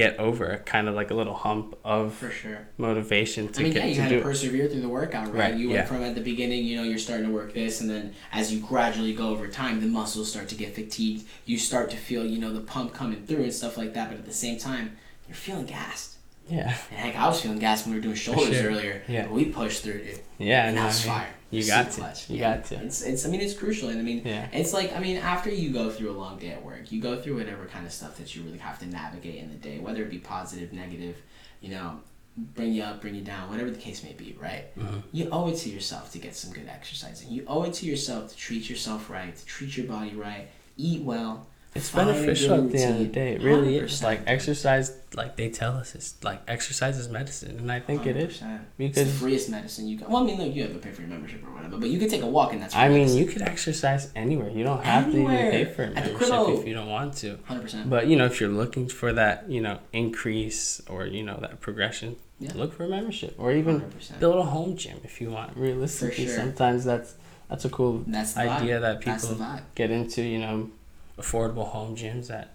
[0.00, 2.60] get over, kind of like a little hump of For sure.
[2.78, 4.14] motivation to I mean, get yeah, you to had do.
[4.16, 4.24] to it.
[4.24, 5.34] persevere through the workout, right?
[5.50, 5.74] Right, You yeah.
[5.76, 8.50] went from at the beginning, you know, you're starting to work this, and then as
[8.52, 11.24] you gradually go over time, the muscles start to get fatigued.
[11.44, 14.08] You start to feel, you know, the pump coming through and stuff like that.
[14.08, 14.96] But at the same time,
[15.28, 16.12] you're feeling gassed.
[16.48, 18.70] yeah, And heck, I was feeling gassed when we were doing shoulders sure.
[18.70, 19.02] earlier.
[19.08, 19.24] Yeah.
[19.24, 20.24] but we pushed through it.
[20.38, 21.28] yeah, and no, I mean, fire.
[21.54, 22.00] You got to.
[22.00, 22.30] clutch.
[22.30, 22.56] You Yeah.
[22.56, 22.74] got to.
[22.84, 23.24] It's, it's.
[23.26, 24.48] I mean, it's crucial, and I mean, Yeah.
[24.52, 27.20] it's like I mean, after you go through a long day at work, you go
[27.20, 30.02] through whatever kind of stuff that you really have to navigate in the day, whether
[30.02, 31.16] it be positive, negative,
[31.60, 32.00] you know,
[32.36, 34.76] bring you up, bring you down, whatever the case may be, right?
[34.78, 34.98] Mm-hmm.
[35.12, 37.30] You owe it to yourself to get some good exercising.
[37.30, 41.02] You owe it to yourself to treat yourself right, to treat your body right, eat
[41.02, 41.46] well.
[41.74, 43.34] It's beneficial at the end of the day.
[43.34, 44.00] It really is.
[44.00, 44.02] 100%.
[44.04, 48.16] Like exercise, like they tell us, it's like exercise is medicine, and I think it
[48.16, 48.60] is 100%.
[48.60, 50.08] it's because the freest medicine you can.
[50.08, 51.98] Well, I mean, look, you have to pay for your membership or whatever, but you
[51.98, 52.74] can take a walk and that's.
[52.76, 54.50] I mean you could exercise anywhere.
[54.50, 57.38] You don't have to even pay for a membership if you don't want to.
[57.44, 57.90] hundred percent.
[57.90, 61.60] But you know, if you're looking for that, you know, increase or you know that
[61.60, 62.52] progression, Yeah.
[62.54, 64.20] look for a membership or even 100%.
[64.20, 65.56] build a home gym if you want.
[65.56, 66.36] Realistically, sure.
[66.36, 67.14] sometimes that's
[67.48, 68.80] that's a cool That's idea vibe.
[68.82, 69.36] that people
[69.74, 70.22] get into.
[70.22, 70.70] You know,
[71.18, 72.50] affordable home gyms that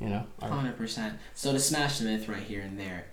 [0.00, 1.18] you know are Hundred percent.
[1.34, 3.06] So to smash the myth right here and there,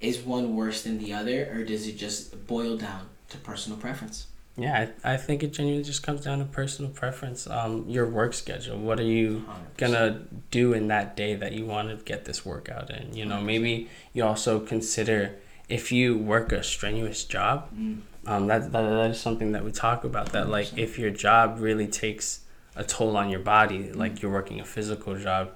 [0.00, 4.26] is one worse than the other, or does it just boil down to personal preference?
[4.56, 7.48] Yeah, I, I think it genuinely just comes down to personal preference.
[7.48, 8.78] Um, your work schedule.
[8.78, 9.76] What are you 100%.
[9.78, 13.14] gonna do in that day that you want to get this workout in?
[13.14, 15.34] You know, maybe you also consider
[15.68, 17.68] if you work a strenuous job.
[17.76, 18.00] Mm.
[18.26, 20.32] Um, that, that that is something that we talk about.
[20.32, 20.78] That like 100%.
[20.78, 22.40] if your job really takes
[22.76, 23.96] a toll on your body, Mm.
[23.96, 25.50] like you're working a physical job,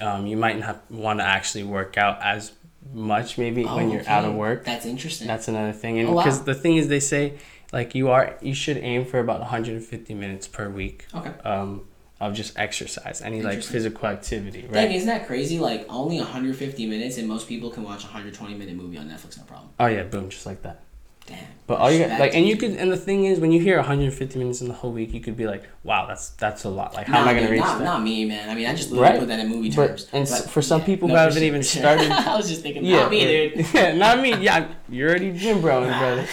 [0.00, 2.52] um, you might not want to actually work out as
[2.92, 4.64] much maybe when Oh, you're out of work.
[4.64, 5.26] That's interesting.
[5.26, 6.22] That's another thing, and Oh, wow.
[6.24, 7.34] because the thing is, they say
[7.72, 11.32] like you are you should aim for about 150 minutes per week okay.
[11.44, 11.82] um,
[12.20, 15.58] of just exercise, any like physical activity, Dang, isn't that crazy?
[15.58, 19.36] Like only 150 minutes, and most people can watch a 120 minute movie on Netflix,
[19.38, 19.70] no problem.
[19.80, 20.82] Oh yeah, boom, just like that.
[21.26, 21.38] Damn.
[21.66, 23.58] But all you got, Respect like, and you could, and the thing is, when you
[23.58, 26.68] hear 150 minutes in the whole week, you could be like, wow, that's that's a
[26.68, 26.92] lot.
[26.92, 27.84] Like, how am I gonna dude, reach not, that?
[27.84, 28.50] Not me, man.
[28.50, 29.18] I mean, I just literally Right.
[29.20, 30.06] put that in movie But- terms.
[30.12, 32.60] and s- for some people who for haven't sure, even for started- I was just
[32.60, 33.66] thinking, not me, dude.
[33.74, 34.36] yeah, not me.
[34.36, 36.26] Yeah, you're already gym bro, brother.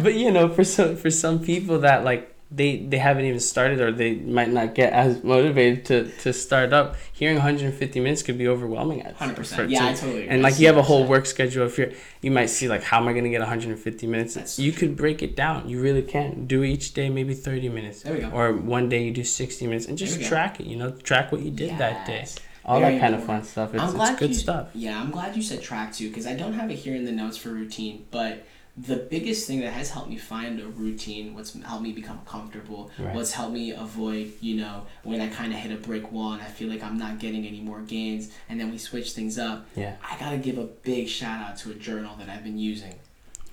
[0.00, 3.80] but you know, for some for some people that like they they haven't even started
[3.80, 6.96] or they might not get as motivated to to start up.
[7.12, 9.02] Hearing 150 minutes could be overwhelming.
[9.02, 9.56] At 100%.
[9.56, 10.28] for- Yeah, to- I totally agree.
[10.28, 11.66] And like you have a whole work schedule.
[11.66, 14.34] If you're, you might see like how am I gonna get 150 minutes?
[14.34, 15.68] That's- you could break it down.
[15.68, 18.02] You really can do each day maybe 30 minutes.
[18.02, 18.30] There we go.
[18.30, 20.66] Or one day you do 60 minutes and just track it.
[20.66, 22.26] You know, track what you did that day.
[22.64, 23.74] All Very that kind of fun stuff.
[23.74, 24.68] It's, it's good you, stuff.
[24.74, 27.12] Yeah, I'm glad you said track too, because I don't have it here in the
[27.12, 28.06] notes for routine.
[28.10, 28.44] But
[28.78, 32.90] the biggest thing that has helped me find a routine, what's helped me become comfortable,
[32.98, 33.14] Right.
[33.14, 36.42] what's helped me avoid, you know, when I kind of hit a brick wall and
[36.42, 39.66] I feel like I'm not getting any more gains, and then we switch things up.
[39.76, 39.96] Yeah.
[40.02, 42.94] I gotta give a big shout out to a journal that I've been using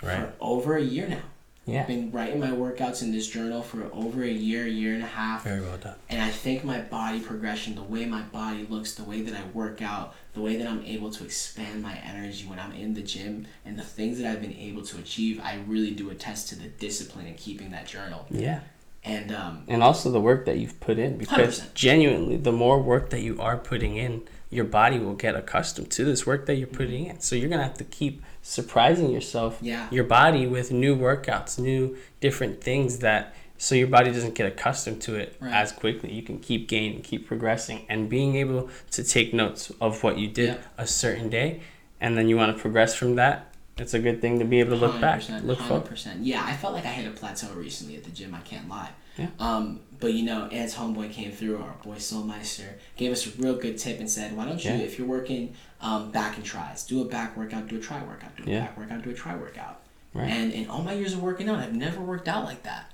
[0.01, 0.17] Right.
[0.19, 1.21] for over a year now.
[1.65, 1.85] Yeah.
[1.85, 5.45] Been writing my workouts in this journal for over a year, year and a half.
[5.45, 5.95] Very well done.
[6.09, 9.45] And I think my body progression, the way my body looks, the way that I
[9.53, 13.01] work out, the way that I'm able to expand my energy when I'm in the
[13.01, 16.55] gym, and the things that I've been able to achieve, I really do attest to
[16.55, 18.25] the discipline in keeping that journal.
[18.29, 18.59] Yeah.
[19.05, 21.73] And um, and also the work that you've put in because 100%.
[21.73, 24.23] genuinely the more work that you are putting in
[24.53, 26.77] your body will get accustomed to this work that you're mm-hmm.
[26.77, 29.87] putting in so you're gonna have to keep surprising yourself Yeah.
[29.91, 35.01] your body with new workouts new different things that so your body doesn't get accustomed
[35.03, 35.53] to it Right.
[35.53, 36.11] as quickly.
[36.11, 40.27] You can keep gaining, keep progressing, and being able to take notes of what you
[40.27, 40.57] did Yeah.
[40.77, 41.61] a certain day,
[42.01, 43.53] and then you want to progress from that.
[43.77, 45.85] It's a good thing to be able to look back, 100%, look forward.
[45.85, 46.17] 100%.
[46.25, 48.35] Yeah, I felt like I hit a plateau recently at the gym.
[48.35, 48.89] I can't lie.
[49.17, 49.27] Yeah.
[49.39, 51.57] Um, but you know, Ed's homeboy came through.
[51.57, 54.77] Our boy Soulmeister gave us a real good tip and said, "Why don't you, Yeah.
[54.77, 58.35] if you're working um, back and tris, do a back workout, do a try workout,
[58.37, 58.59] do a Yeah.
[58.61, 59.81] back workout, do a try workout."
[60.13, 60.29] Right.
[60.29, 62.91] And in all my years of working out, I've never worked out like that.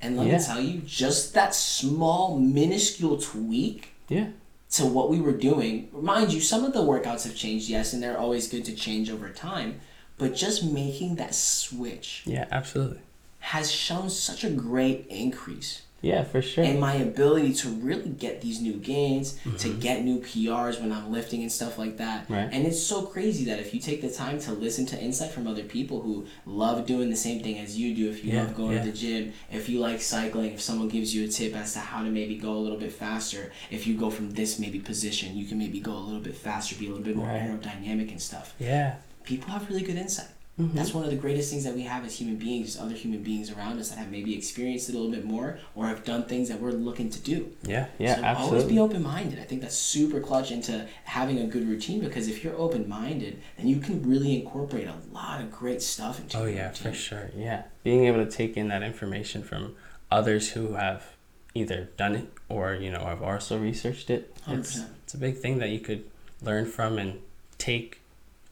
[0.00, 0.38] And let Yeah.
[0.38, 4.28] me tell you, just that small, minuscule tweak Yeah,
[4.72, 5.88] to what we were doing.
[5.92, 9.10] Mind you, some of the workouts have changed, yes, and they're always good to change
[9.10, 9.80] over time.
[10.18, 13.00] But just making that switch yeah, absolutely.
[13.42, 16.64] Has shown such a great increase Yeah, for sure.
[16.64, 19.78] And my ability to really get these new gains, to Mm-hmm.
[19.86, 22.18] get new PRs when I'm lifting and stuff like that.
[22.28, 22.48] Right.
[22.54, 25.46] And it's so crazy that if you take the time to listen to insight from
[25.46, 28.56] other people who love doing the same thing as you do, if you Yeah, love
[28.56, 28.82] going yeah.
[28.84, 31.78] to the gym, if you like cycling, if someone gives you a tip as to
[31.90, 35.36] how to maybe go a little bit faster, if you go from this maybe position,
[35.38, 37.42] you can maybe go a little bit faster, be a little bit more Right.
[37.42, 38.54] aerodynamic and stuff.
[38.58, 40.30] yeah, People have really good insight.
[40.60, 40.76] Mm-hmm.
[40.76, 43.50] That's one of the greatest things that we have as human beings, other human beings
[43.50, 46.50] around us that have maybe experienced it a little bit more or have done things
[46.50, 47.50] that we're looking to do.
[47.62, 49.38] yeah, yeah, so always be open minded.
[49.38, 53.40] I think that's super clutch into having a good routine because if you're open minded,
[53.56, 56.92] then you can really incorporate a lot of great stuff into Oh your yeah, routine.
[56.92, 57.30] for sure.
[57.34, 59.74] Yeah, being able to take in that information from
[60.10, 61.14] others who have
[61.54, 64.36] either done it or you know have also researched it.
[64.46, 64.86] It's 100%.
[65.04, 66.04] it's a big thing that you could
[66.42, 67.20] learn from and
[67.56, 68.00] take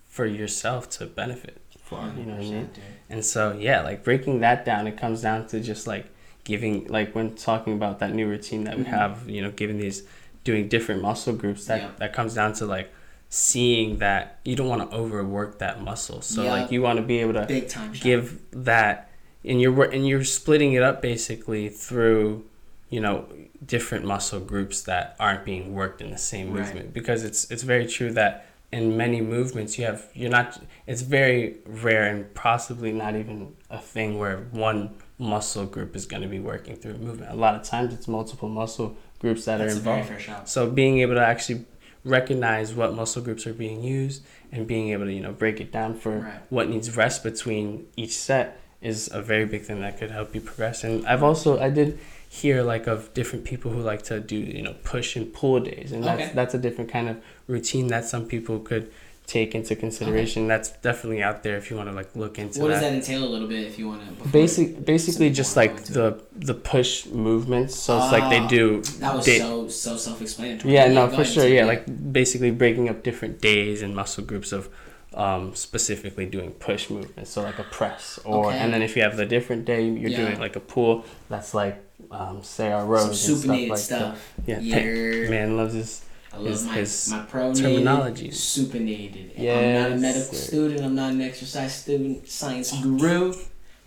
[0.09, 1.61] for yourself to benefit
[1.91, 2.01] for.
[2.17, 2.71] You know what I mean?
[3.11, 6.07] And so yeah, like breaking that down, it comes down to just like
[6.45, 8.89] giving like when talking about that new routine that we Mhm.
[8.99, 10.05] have, you know, giving these
[10.45, 11.91] doing different muscle groups that Yeah.
[11.99, 12.91] that comes down to like
[13.29, 16.21] seeing that you don't want to overwork that muscle.
[16.23, 16.53] So Yeah.
[16.53, 18.03] like you want to be able to Big time shot.
[18.03, 19.11] give that
[19.45, 22.45] and you're and you're splitting it up basically through
[22.89, 23.27] you know
[23.65, 26.65] different muscle groups that aren't being worked in the same Right.
[26.65, 31.03] movement because it's it's very true that in many movements you have you're not it's
[31.03, 36.29] very rare and possibly not even a thing where one muscle group is going to
[36.29, 39.75] be working through a movement a lot of times it's multiple muscle groups that That's
[39.75, 41.65] are involved so being able to actually
[42.05, 45.71] recognize what muscle groups are being used and being able to you know break it
[45.73, 46.41] down for Right.
[46.49, 50.41] what needs rest between each set is a very big thing that could help you
[50.41, 50.85] progress.
[50.85, 51.99] And I've also I did
[52.33, 55.91] hear like of different people who like to do you know push and pull days,
[55.93, 56.33] and that's Okay.
[56.35, 57.17] that's a different kind of
[57.49, 58.91] routine that some people could
[59.27, 60.47] take into consideration.
[60.49, 62.75] That's definitely out there if you want to like look into What that.
[62.75, 64.29] does that entail a little bit if you want to?
[64.29, 66.07] Basic, basically just like the
[66.51, 67.75] the push movements.
[67.85, 68.65] So it's like they Ah, do.
[69.05, 70.73] That was so so self explanatory.
[70.75, 71.47] yeah, no, for sure.
[71.49, 74.69] Yeah, like basically breaking up different days and muscle groups of
[75.15, 77.31] um, specifically doing push movements.
[77.31, 78.59] So like a press, or Okay.
[78.59, 80.25] and then if you have the different day, you're Yeah.
[80.27, 81.05] doing like a pull.
[81.29, 84.35] That's like um, say our rows some and stuff like stuff.
[84.47, 84.63] that.
[84.63, 85.31] Yeah, Yeah.
[85.31, 86.03] man loves his.
[86.33, 88.35] I love his- my, his my pronated, terminologies.
[88.35, 89.39] supinated.
[89.39, 90.81] I'm not a medical student.
[90.83, 93.35] I'm not an exercise student, science guru,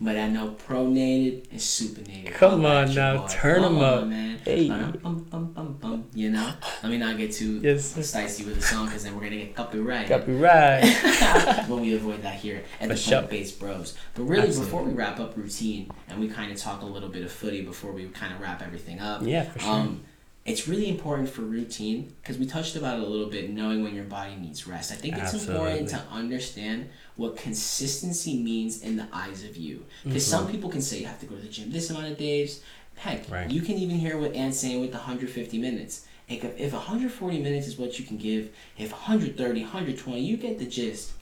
[0.03, 2.33] but I know pronated and supinated.
[2.33, 4.07] Come on now, turn them up.
[4.07, 4.39] man.
[4.43, 4.67] Hey.
[4.67, 6.05] Bum, bum, bum.
[6.13, 9.23] You know, let me not get too Yes, spicy with the song because then we're
[9.23, 10.09] gonna get copyrighted.
[10.09, 10.83] Copyright.
[11.69, 13.11] but we avoid that here at the For sure.
[13.19, 13.95] Plant Based Bros.
[14.15, 14.65] But really, Absolutely.
[14.71, 17.61] before we wrap up routine and we kind of talk a little bit of footy
[17.61, 19.69] before we kind of wrap everything up, yeah, for sure.
[19.71, 20.03] um,
[20.45, 23.95] it's really important for routine because we touched about it a little bit, knowing when
[23.95, 24.91] your body needs rest.
[24.91, 29.85] I think it's important to understand what consistency means in the eyes of you.
[30.03, 30.51] Because some mm-hmm.
[30.51, 32.61] people can say you have to go to the gym this amount of days.
[32.95, 33.49] Heck, Right.
[33.49, 36.05] you can even hear what Ant's saying with the 150 minutes.
[36.27, 40.65] If, if 140 minutes is what you can give, if 130, 120, you get the
[40.65, 41.13] gist.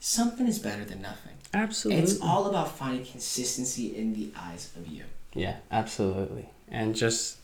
[0.00, 1.32] Something is better than nothing.
[1.54, 2.02] absolutely.
[2.02, 5.04] It's all about finding consistency in the eyes of you.
[5.34, 6.50] Yeah, absolutely.
[6.68, 7.37] And just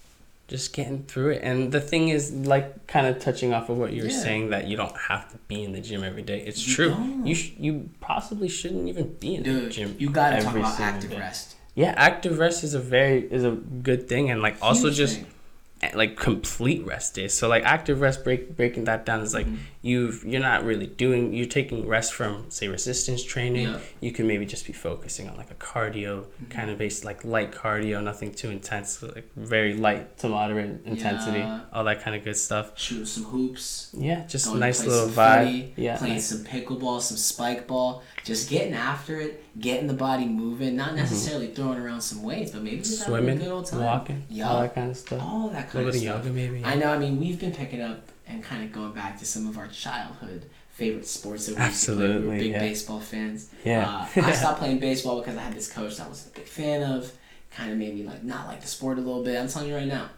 [0.49, 1.40] just getting through it.
[1.42, 4.22] And the thing is like kind of touching off of what you were Yeah.
[4.22, 6.40] saying that you don't have to be in the gym every day.
[6.47, 6.88] It's You true.
[6.90, 7.26] don't.
[7.26, 9.97] You sh- you possibly shouldn't even be in the gym.
[9.99, 11.18] you gotta talk about active day.
[11.18, 11.57] rest.
[11.74, 15.26] Yeah, active rest is a very is a good thing and like also just thing.
[15.82, 17.32] eh, like complete rest days.
[17.34, 19.57] So like active rest break breaking that down is like Mhm.
[19.91, 23.68] You've you're not really doing you're taking rest from say resistance training.
[23.68, 23.78] Yeah.
[24.01, 26.51] You can maybe just be focusing on like a cardio Mm-hmm.
[26.57, 31.41] kind of based like light cardio, nothing too intense, like very light to moderate intensity,
[31.41, 31.61] Yeah.
[31.72, 32.66] all that kind of good stuff.
[32.78, 33.91] Shooting some hoops.
[34.09, 35.45] Yeah, just going to nice little vibe.
[35.45, 36.26] footy, yeah, Playing nice.
[36.30, 38.03] some pickleball, some spike ball.
[38.24, 40.76] Just getting after it, getting the body moving.
[40.76, 43.26] Not necessarily throwing around some weights, but maybe just having a Mm-hmm.
[43.26, 43.80] swimming, good old time.
[43.85, 44.49] walking, Yeah.
[44.49, 45.20] all that kind of stuff.
[45.22, 46.24] All that a kind little of bit of stuff.
[46.24, 46.64] yoga maybe.
[46.64, 46.91] I know.
[46.91, 49.68] I mean, we've been picking up and kind of going back to some of our
[49.68, 52.09] childhood favorite sports that we used to play.
[52.18, 52.59] We were big yeah.
[52.59, 53.51] baseball fans.
[53.64, 53.89] Yeah.
[54.16, 56.47] Uh, I stopped playing baseball because I had this coach that I was a big
[56.47, 57.12] fan of.
[57.53, 59.39] kind of maybe like not like the sport a little bit.
[59.39, 60.09] I'm telling you right now.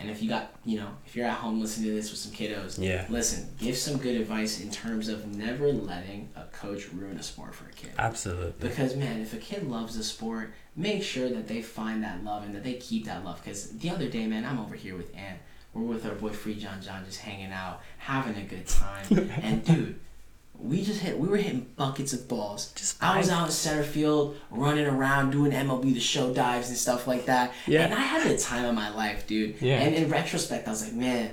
[0.00, 2.30] And if you got, you know, if you're at home listening to this with some
[2.30, 3.04] kiddos, Yeah.
[3.08, 7.52] listen, give some good advice in terms of never letting a coach ruin a sport
[7.52, 7.90] for a kid.
[7.98, 8.68] Absolutely.
[8.68, 12.44] Because man, if a kid loves a sport, make sure that they find that love
[12.44, 13.42] and that they keep that love.
[13.42, 15.40] Because the other day, man, I'm over here with Ant.
[15.78, 19.06] We're with our boy Free John John, just hanging out, having a good time.
[19.42, 20.00] and dude,
[20.58, 21.18] we just hit.
[21.18, 22.72] We were hitting buckets of balls.
[22.72, 23.32] Just I was vibe.
[23.32, 27.52] out in center field, running around, doing MLB the Show dives and stuff like that.
[27.66, 27.84] Yeah.
[27.84, 29.60] And I had the time of my life, dude.
[29.60, 29.78] Yeah.
[29.80, 31.30] And in retrospect, I was like, man.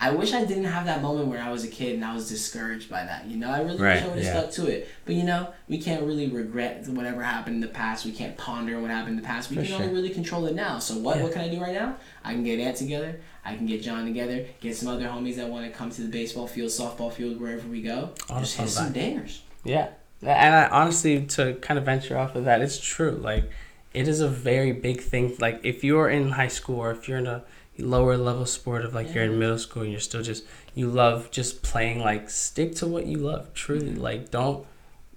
[0.00, 2.28] I wish I didn't have that moment where I was a kid and I was
[2.28, 3.26] discouraged by that.
[3.26, 4.40] You know, I really wish I would have yeah.
[4.48, 4.88] stuck to it.
[5.04, 8.04] But you know, we can't really regret whatever happened in the past.
[8.04, 9.50] We can't ponder what happened in the past.
[9.50, 9.82] We For can sure.
[9.82, 10.78] only really control it now.
[10.78, 11.24] So what Yeah.
[11.24, 11.96] what can I do right now?
[12.22, 13.18] I can get Ant together.
[13.48, 14.44] I can get John together.
[14.60, 17.66] Get some other homies that want to come to the baseball field, softball field, wherever
[17.66, 18.10] we go.
[18.40, 19.40] Just hit some dingers.
[19.64, 19.88] Yeah.
[20.22, 23.12] And I honestly, to kind of venture off of that, it's true.
[23.12, 23.50] Like,
[23.94, 25.34] it is a very big thing.
[25.40, 27.42] Like, if you're in high school or if you're in a
[27.78, 30.44] lower level sport of like you're in middle school and you're still just,
[30.74, 33.94] you love just playing, like, stick to what you love, truly.
[33.94, 34.66] Like, don't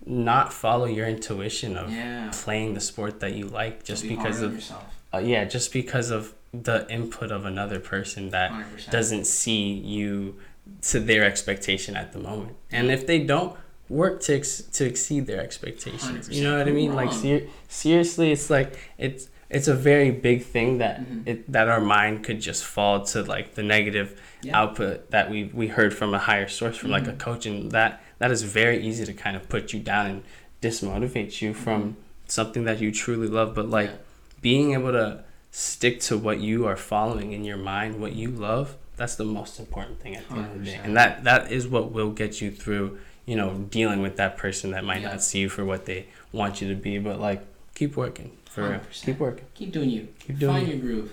[0.06, 2.30] not follow your intuition of Yeah.
[2.34, 4.84] playing the sport that you like just Be because of, yourself.
[5.14, 8.90] uh, yeah, just because of the input of another person that 100%.
[8.92, 10.36] doesn't see you
[10.82, 12.56] to their expectation at the moment.
[12.72, 13.56] And if they don't
[13.90, 16.94] work to ex- to exceed their expectations, you know what I 100% mean?
[16.96, 21.28] Like ser- seriously, it's like it's it's a very big thing that Mhm.
[21.28, 24.60] it that our mind could just fall to like the negative Yeah.
[24.60, 27.18] output that we we heard from a higher source from like a Mhm.
[27.20, 30.24] coach and that that is very easy to kind of put you down and
[30.62, 31.98] dismotivate you from
[32.28, 33.96] something that you truly love but like Yeah.
[34.42, 35.20] being able to
[35.52, 39.60] stick to what you are following in your mind, what you love, that's the most
[39.60, 40.80] important thing at the end of the day.
[40.84, 44.72] And that that is what will get you through, you know, dealing with that person
[44.72, 45.10] that might Yeah.
[45.12, 47.44] not see you for what they want you to be, but like
[47.76, 48.38] keep working.
[48.46, 49.06] For 100%.
[49.06, 49.46] Keep working.
[49.54, 50.08] Keep doing you.
[50.20, 50.74] Keep doing Find you.
[50.74, 51.12] your groove.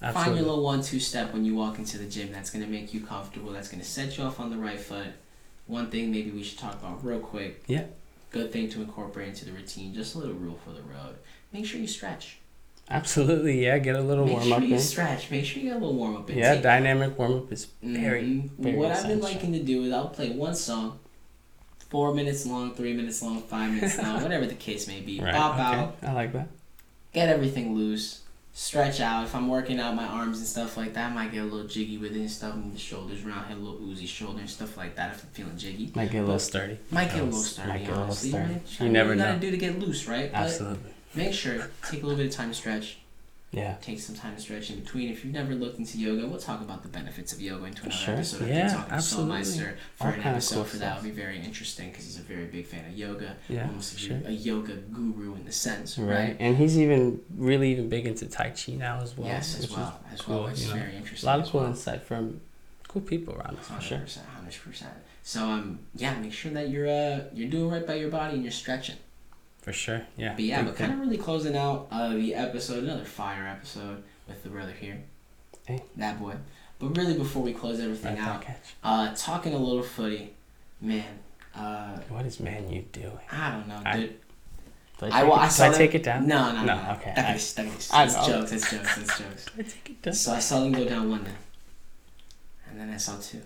[0.00, 2.32] Find your little one-two step when you walk into the gym.
[2.32, 3.52] That's gonna make you comfortable.
[3.52, 5.08] That's gonna set you off on the right foot.
[5.66, 7.62] One thing maybe we should talk about real quick.
[7.66, 7.84] Yeah.
[8.30, 9.92] Good thing to incorporate into the routine.
[9.94, 11.16] Just a little rule for the road.
[11.52, 12.37] Make sure you stretch.
[12.90, 13.78] Absolutely, yeah.
[13.78, 14.80] Get a little Make warm sure up you in.
[14.80, 15.30] stretch.
[15.30, 16.38] Make sure you get a little warm up in.
[16.38, 18.50] Yeah, Take- dynamic warm up is very, Mhm.
[18.58, 20.98] very What I've been liking to do is I'll play one song,
[21.90, 25.20] four minutes long, three minutes long, five minutes long, whatever the case may be.
[25.20, 25.34] right.
[25.34, 25.62] Pop okay.
[25.62, 26.48] out, I like that.
[27.12, 28.20] get everything loose,
[28.54, 29.24] stretch out.
[29.24, 31.66] If I'm working out my arms and stuff like that, I might get a little
[31.66, 34.48] jiggy with it and stuff, move the shoulders around, hit a little oozy shoulder and
[34.50, 35.90] stuff like that if I'm feeling jiggy.
[35.94, 36.78] Might get a little sturdy.
[36.90, 38.30] Might get a little sturdy, might get a little honestly.
[38.30, 38.54] sturdy.
[38.80, 40.30] You never what you gotta do to get loose, right?
[40.32, 40.90] But Absolutely.
[41.18, 42.98] Make sure, take a little bit of time to stretch.
[43.50, 43.76] Yeah.
[43.80, 45.08] Take some time to stretch in between.
[45.08, 47.96] If you've never looked into yoga, we'll talk about the benefits of yoga into another
[47.96, 48.14] Sure.
[48.14, 48.46] episode.
[48.46, 49.36] Yeah, I think talking absolutely.
[49.40, 52.22] Soulmeister for All an episode cool for that would be very interesting because he's a
[52.22, 53.36] very big fan of yoga.
[53.48, 53.66] Yeah.
[53.68, 54.20] almost a, Sure.
[54.26, 56.14] a yoga guru in the sense, Right.
[56.14, 56.36] right?
[56.38, 59.28] And he's even really even big into Tai Chi now as well.
[59.28, 60.74] yes, as well, as cool, well, which is know.
[60.74, 60.92] very
[61.22, 61.70] A lot of cool well.
[61.70, 62.42] insight from
[62.86, 63.98] cool people around us for Hundred sure.
[64.00, 64.92] percent, hundred percent.
[65.22, 68.42] So um, yeah, make sure that you're uh you're doing right by your body and
[68.42, 68.96] you're stretching.
[69.68, 70.02] For sure.
[70.16, 70.32] Yeah.
[70.34, 74.42] But yeah, but kind of really closing out uh, the episode, another fire episode with
[74.42, 75.02] the brother here,
[75.66, 75.82] Hey.
[75.96, 76.36] that boy.
[76.78, 78.44] But really, before we close everything Right out,
[78.82, 80.32] uh, talking a little footy,
[80.80, 81.18] man.
[81.54, 81.98] Uh.
[82.08, 83.18] What is man you doing?
[83.30, 84.14] I don't know, dude.
[85.02, 86.26] I, I, take, well, I saw I them- take it down?
[86.26, 86.74] No, no, no.
[86.74, 88.50] No, okay, That I- is, that is, I it's jokes.
[88.52, 88.96] That's jokes.
[88.96, 89.46] That's jokes.
[89.58, 90.14] I take it down?
[90.14, 91.30] So I saw them go down one day,
[92.70, 93.42] and then I saw two,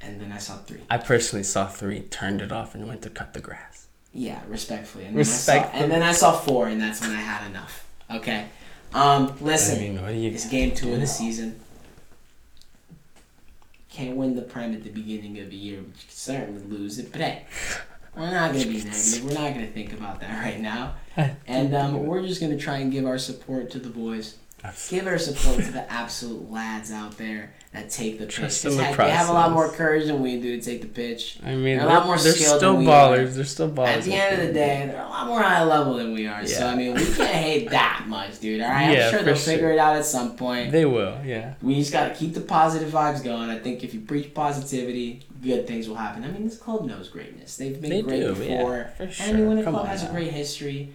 [0.00, 0.80] and then I saw three.
[0.88, 3.81] I personally saw three, turned it off, and went to cut the grass.
[4.14, 5.04] Yeah, respectfully.
[5.06, 7.88] And then, I saw, and then I saw four, and that's when I had enough.
[8.10, 8.46] Okay.
[8.92, 10.30] Um, listen, I mean, what do you?
[10.30, 11.58] it's game two of the season.
[13.90, 16.98] Can't win the prime at the beginning of the year, but you can certainly lose
[16.98, 17.10] it.
[17.12, 17.46] But hey,
[18.16, 19.24] we're not gonna be negative.
[19.24, 20.94] We're not gonna think about that right now.
[21.46, 24.36] And um, we're just gonna try and give our support to the boys.
[24.90, 28.34] Give our support to the absolute lads out there that take the pitch.
[28.36, 30.82] Trust 'Cause in the they have a lot more courage than we do to take
[30.82, 31.38] the pitch.
[31.44, 33.16] I mean, They're they're, a lot more they're skilled still than we are.
[33.16, 33.34] ballers.
[33.34, 33.86] They're still ballers.
[33.88, 36.46] At the end of the day, they're a lot more high level than we are.
[36.46, 38.60] So I mean, we can't hate that much, dude.
[38.60, 39.54] All right, Yeah, I'm sure they'll sure.
[39.54, 40.70] figure it out at some point.
[40.70, 41.16] they will.
[41.24, 41.54] Yeah.
[41.62, 43.50] We just gotta keep the positive vibes going.
[43.50, 46.22] I think if you preach positivity, good things will happen.
[46.24, 47.56] I mean, this club knows greatness.
[47.56, 48.76] They've been They great do, before.
[49.00, 49.64] yeah, for And I mean, when a sure.
[49.64, 50.92] Come club has a great history,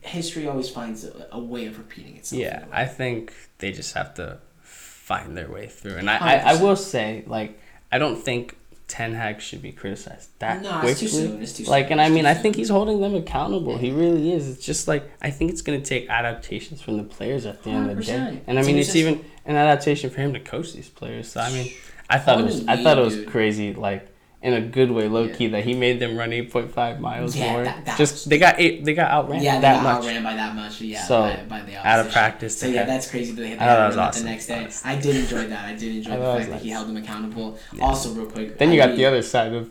[0.00, 2.40] history always finds a, a way of repeating itself.
[2.40, 2.64] Yeah.
[2.72, 5.96] I think they just have to find their way through.
[5.96, 7.60] And I, I, I will say, like,
[7.92, 8.56] I don't think
[8.88, 10.90] Ten Hag should be criticized that no, quickly.
[10.90, 11.42] it's too soon.
[11.42, 11.70] It's too soon.
[11.70, 13.78] Like, and I mean, I think he's holding them accountable.
[13.78, 14.48] He really is.
[14.48, 17.90] It's just like I think it's gonna take adaptations from the players at the end
[17.90, 18.40] of the day.
[18.48, 21.30] And I mean, it's it's just- even an adaptation for him to coach these players.
[21.30, 21.72] So I mean,
[22.08, 23.74] I thought it was I thought it was crazy.
[23.74, 24.08] Like
[24.42, 25.34] in a good way, low Yeah.
[25.34, 27.64] key, that he made them run eight point five miles Yeah, more.
[27.64, 29.96] that- that Just they got eight, they got outran Yeah, they that much.
[29.98, 30.80] outran by that much.
[30.80, 33.32] Yeah, So, by, by the out of practice, So yeah, that's crazy.
[33.32, 34.66] That they had that to it awesome, the next day.
[34.84, 35.64] I did enjoy that.
[35.66, 37.58] I did enjoy I the fact that he held them accountable.
[37.74, 37.84] Yeah.
[37.84, 38.56] Also, real quick.
[38.56, 39.68] Then you I got the other side of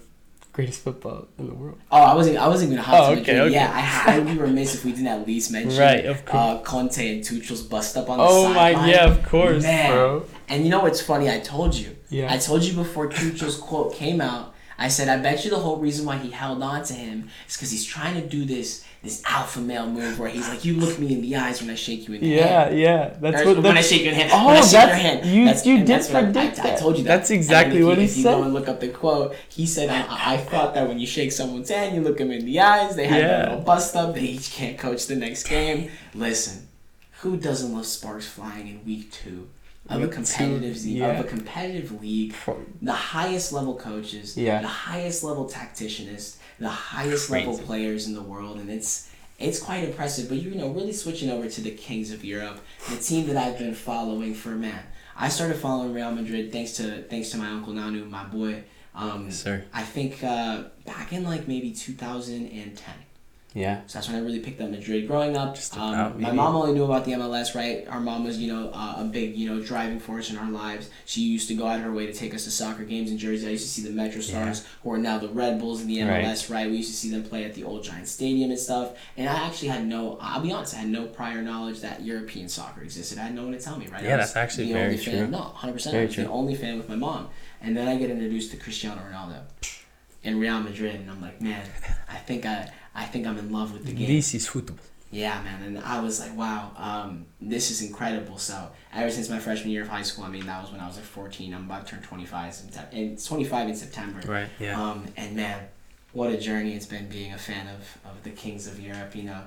[0.53, 1.78] greatest football in the world.
[1.91, 2.38] Oh, I wasn't.
[2.38, 3.53] I wasn't gonna hop Oh, to okay, okay.
[3.53, 3.72] Yeah,
[4.05, 6.43] I, I would be remiss if we didn't at least mention Right, of course.
[6.43, 8.34] uh, Conte and Tuchel's bust up on the side.
[8.34, 9.89] Oh my, yeah, of course, Man.
[9.91, 10.26] bro.
[10.47, 11.28] And you know what's funny?
[11.30, 11.95] I told you.
[12.09, 12.32] Yeah.
[12.32, 14.53] I told you before Tuchel's quote came out.
[14.80, 17.55] I said, I bet you the whole reason why he held on to him is
[17.57, 20.99] because he's trying to do this this alpha male move where he's like, you look
[20.99, 22.77] me in the eyes when I shake you in the Yeah, hand.
[22.80, 23.13] yeah.
[23.21, 23.55] That's Or what.
[23.63, 24.30] when That's, I shake your hand.
[24.34, 25.25] Oh, when I shake that's- your hand.
[25.25, 26.80] you- that's, you did that's I- predict I, I that.
[26.80, 27.17] told you that.
[27.19, 30.34] That's exactly what he if you go and look up the quote, he said, I,
[30.34, 32.97] I thought that when you shake someone's hand, you look them in the eyes.
[32.97, 33.39] They have Yeah.
[33.39, 34.15] a little bust up.
[34.15, 35.89] They each can't coach the next game.
[36.13, 36.67] Listen,
[37.21, 39.47] who doesn't love sparks flying in week two?
[39.89, 41.07] Of a competitive se- yeah.
[41.19, 42.35] of a competitive league,
[42.81, 44.61] the highest level coaches, Yeah.
[44.61, 49.09] the highest level tacticianists, the highest level players in the world, and it's
[49.39, 50.27] it's quite impressive.
[50.29, 52.59] But you know, really switching over to the kings of Europe,
[52.89, 54.83] the team that I've been following for a man.
[55.17, 58.63] I started following Real Madrid thanks to thanks to my uncle Nanu, my boy.
[58.95, 59.63] Um, Yes, sir.
[59.73, 62.93] I think uh, back in like maybe 2010.
[63.54, 63.82] Yeah.
[63.88, 65.08] So that's when I really picked up Madrid.
[65.08, 67.88] Growing up, Just um, my mom only knew about the MLS, right?
[67.88, 70.89] Our mom was, you know, uh, a big, you know, driving force in our lives.
[71.06, 73.18] She used to go out of her way to take us to soccer games in
[73.18, 73.47] Jersey.
[73.47, 75.97] I used to see the Metro Stars, who are now the Red Bulls in the
[75.97, 76.70] MLS, right?
[76.70, 78.95] We used to see them play at the Old Giant Stadium and stuff.
[79.18, 82.50] And I actually had no, I'll be honest, I had no prior knowledge that European
[82.50, 83.18] soccer existed.
[83.18, 84.04] I had no one to tell me, right?
[84.04, 85.14] Yeah, that's actually the very only true.
[85.14, 85.32] Fan.
[85.32, 85.64] No, 100%.
[85.66, 85.72] I
[86.06, 86.24] was true.
[86.24, 87.30] the only fan with my mom.
[87.62, 89.41] And then I get introduced to Cristiano Ronaldo
[90.24, 91.66] in Real Madrid, and I'm like, man,
[92.10, 94.07] I think I, I think I'm in love with the game.
[94.07, 94.77] This is football.
[95.11, 98.37] Yeah, man, and I was like, wow, um, this is incredible.
[98.37, 100.87] So ever since my freshman year of high school, I mean, that was when I
[100.87, 101.51] was like 14.
[101.51, 104.21] I'm about to turn 25 in September, and it's 25 in September.
[104.27, 104.49] Right.
[104.59, 104.79] Yeah.
[104.79, 105.67] Um, and man,
[106.13, 109.15] what a journey it's been being a fan of, of the kings of Europe.
[109.15, 109.41] You know,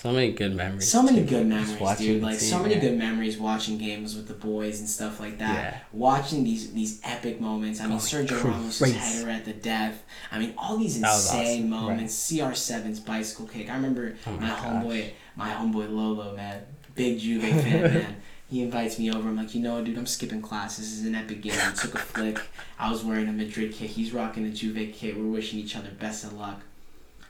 [0.00, 0.88] so many good memories.
[0.88, 1.26] so many too.
[1.26, 2.22] good memories, dude.
[2.22, 2.80] Like team, so many yeah.
[2.80, 5.54] good memories watching games with the boys and stuff like that.
[5.54, 5.78] Yeah.
[5.92, 7.80] Watching these these epic moments.
[7.80, 10.04] I mean, Going Sergio Ramos' header at the death.
[10.30, 12.30] I mean, all these insane awesome, moments.
[12.30, 13.68] CR7's bicycle kick.
[13.68, 16.62] I remember Oh my my, homeboy, my homeboy Lolo, man,
[16.94, 18.16] big Juve fan, man.
[18.48, 19.28] He invites me over.
[19.28, 20.78] I'm like, you know, what, dude, I'm skipping class.
[20.78, 21.52] This is an epic game.
[21.60, 22.40] I took a flick.
[22.78, 23.90] I was wearing a Madrid kit.
[23.90, 25.18] He's rocking a Juve kit.
[25.18, 26.60] We're wishing each other best of luck.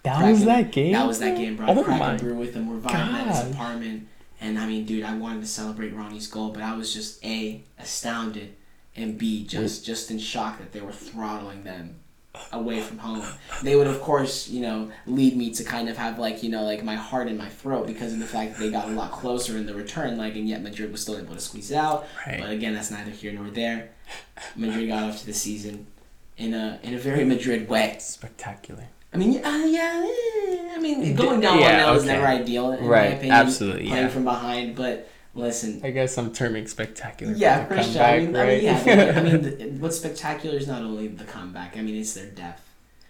[0.09, 0.92] That was that game.
[0.92, 1.66] That was that game, bro.
[1.66, 2.68] Oh I cracked my brew with him.
[2.68, 4.09] We're vibing at his apartment.
[4.40, 7.64] And I mean, dude, I wanted to celebrate Ronnie's goal, but I was just A,
[7.78, 8.54] astounded,
[8.94, 11.96] and B, just just in shock that they were throttling them
[12.52, 13.24] away from home.
[13.62, 16.62] They would, of course, you know, lead me to kind of have like, you know,
[16.62, 19.11] like my heart in my throat because of the fact that they got a lot
[19.11, 22.06] closer in the return leg, and yet Madrid was still able to squeeze it out.
[22.26, 22.40] Right.
[22.40, 23.90] But again, that's neither here nor there.
[24.54, 25.86] Madrid got off to the season
[26.36, 27.96] in a in a very Madrid way.
[27.98, 28.84] Spectacular.
[29.12, 32.12] I mean, uh, yeah, eh, I mean, going down Yeah, 1 0 is okay.
[32.12, 33.32] never ideal, in Right, my opinion.
[33.32, 34.09] absolutely, Playing yeah.
[34.09, 35.80] from behind, but listen.
[35.82, 37.32] I guess I'm terming spectacular.
[37.34, 38.02] Yeah, for sure.
[38.02, 41.76] I mean, I mean, yeah, I mean, the, what's spectacular is not only the comeback.
[41.76, 42.62] I mean, it's their depth.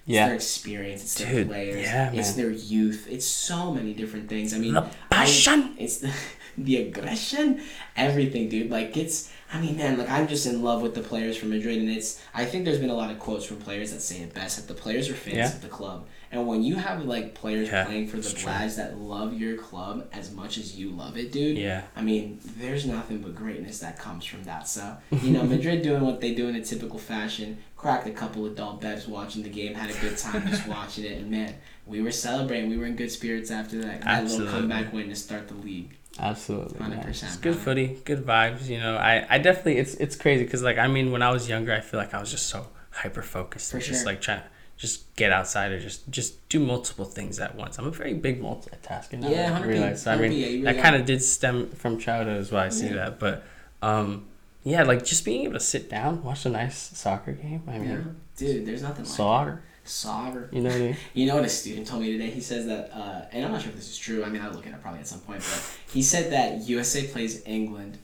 [0.06, 0.26] It's Yeah.
[0.26, 1.02] their experience.
[1.02, 1.82] It's their Dude, players.
[1.82, 3.06] yeah, it's their youth.
[3.10, 4.54] It's so many different things.
[4.54, 5.74] I mean, The I- passion.
[5.78, 6.12] it's the,
[6.58, 7.60] the aggression,
[7.96, 8.70] everything, dude.
[8.70, 9.30] Like it's.
[9.52, 12.20] I mean, man, like I'm just in love with the players from Madrid, and it's.
[12.34, 14.68] I think there's been a lot of quotes from players that say it best that
[14.72, 15.46] the players are fans Yeah.
[15.54, 18.28] of the club, and when you have like players Yeah, playing for the.
[18.28, 21.56] Blaz that love your club as much as you love it, dude.
[21.56, 21.82] Yeah.
[21.96, 24.68] I mean, there's nothing but greatness that comes from that.
[24.68, 28.44] So, you know, Madrid doing what they do in a typical fashion, cracked a couple
[28.44, 31.54] of adult bevs watching the game, had a good time just watching it, and man,
[31.86, 32.68] we were celebrating.
[32.68, 34.02] We were in good spirits after that.
[34.02, 35.96] That little comeback win to start the league.
[36.18, 36.78] Absolutely.
[36.80, 36.98] man.
[37.04, 38.66] 100%, It's good footy, good vibes.
[38.68, 41.48] You know, I, I definitely it's it's crazy because like I mean when I was
[41.48, 44.46] younger I feel like I was just so hyper focused, For just like trying to
[44.76, 47.78] just get outside or just just do multiple things at once.
[47.78, 49.28] I'm a very big multitasker now.
[49.28, 50.02] Yeah, I 100, realize.
[50.02, 52.66] So, I 100%, mean, yeah, you that kind of did stem from childhood, is why
[52.66, 52.94] I see Yeah.
[52.94, 53.18] that.
[53.18, 53.44] But
[53.82, 54.26] um,
[54.64, 57.62] yeah, like just being able to sit down, watch a nice soccer game.
[57.68, 59.62] I Yeah, mean, dude, there's nothing like soccer.
[59.88, 60.48] Soccer.
[60.52, 60.96] You know what I mean?
[61.14, 62.30] You know what a student told me today?
[62.30, 64.24] He says that, uh, and I'm not sure if this is true.
[64.24, 65.40] I mean, I'll look at it probably at some point.
[65.40, 67.98] But he said that USA plays England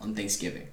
[0.00, 0.68] on Thanksgiving.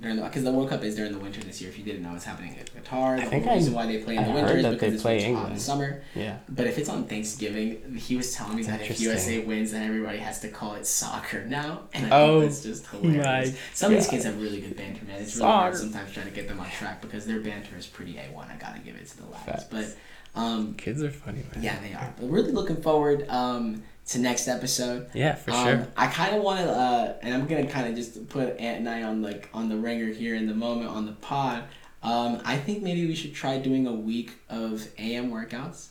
[0.00, 1.70] During the because the World Cup is during the winter this year.
[1.70, 3.16] If you didn't know, it's happening in Qatar.
[3.20, 4.86] The think whole I- reason why they play in I the winter is because they
[4.94, 6.02] it's play hot in the summer.
[6.16, 6.38] Yeah.
[6.48, 10.18] But if it's on Thanksgiving, he was telling me that if USA wins, then everybody
[10.18, 13.56] has to call it soccer now, and I Oh think that's just hilarious.
[13.72, 15.22] Some of these kids have really good banter, man.
[15.22, 18.18] It's really hard sometimes trying to get them on track because their banter is pretty
[18.18, 18.48] a one.
[18.50, 19.64] I gotta give it to the lads, Facts.
[19.70, 19.96] but.
[20.36, 21.62] Um, Kids are funny, man.
[21.62, 22.12] yeah, they are.
[22.18, 25.10] But really looking forward um, to next episode.
[25.14, 25.88] Yeah, for um, sure.
[25.96, 28.88] I kind of want to, uh, and I'm gonna kind of just put Ant and
[28.88, 31.64] I on like on the ringer here in the moment on the pod.
[32.02, 35.88] Um, I think maybe we should try doing a week of AM workouts.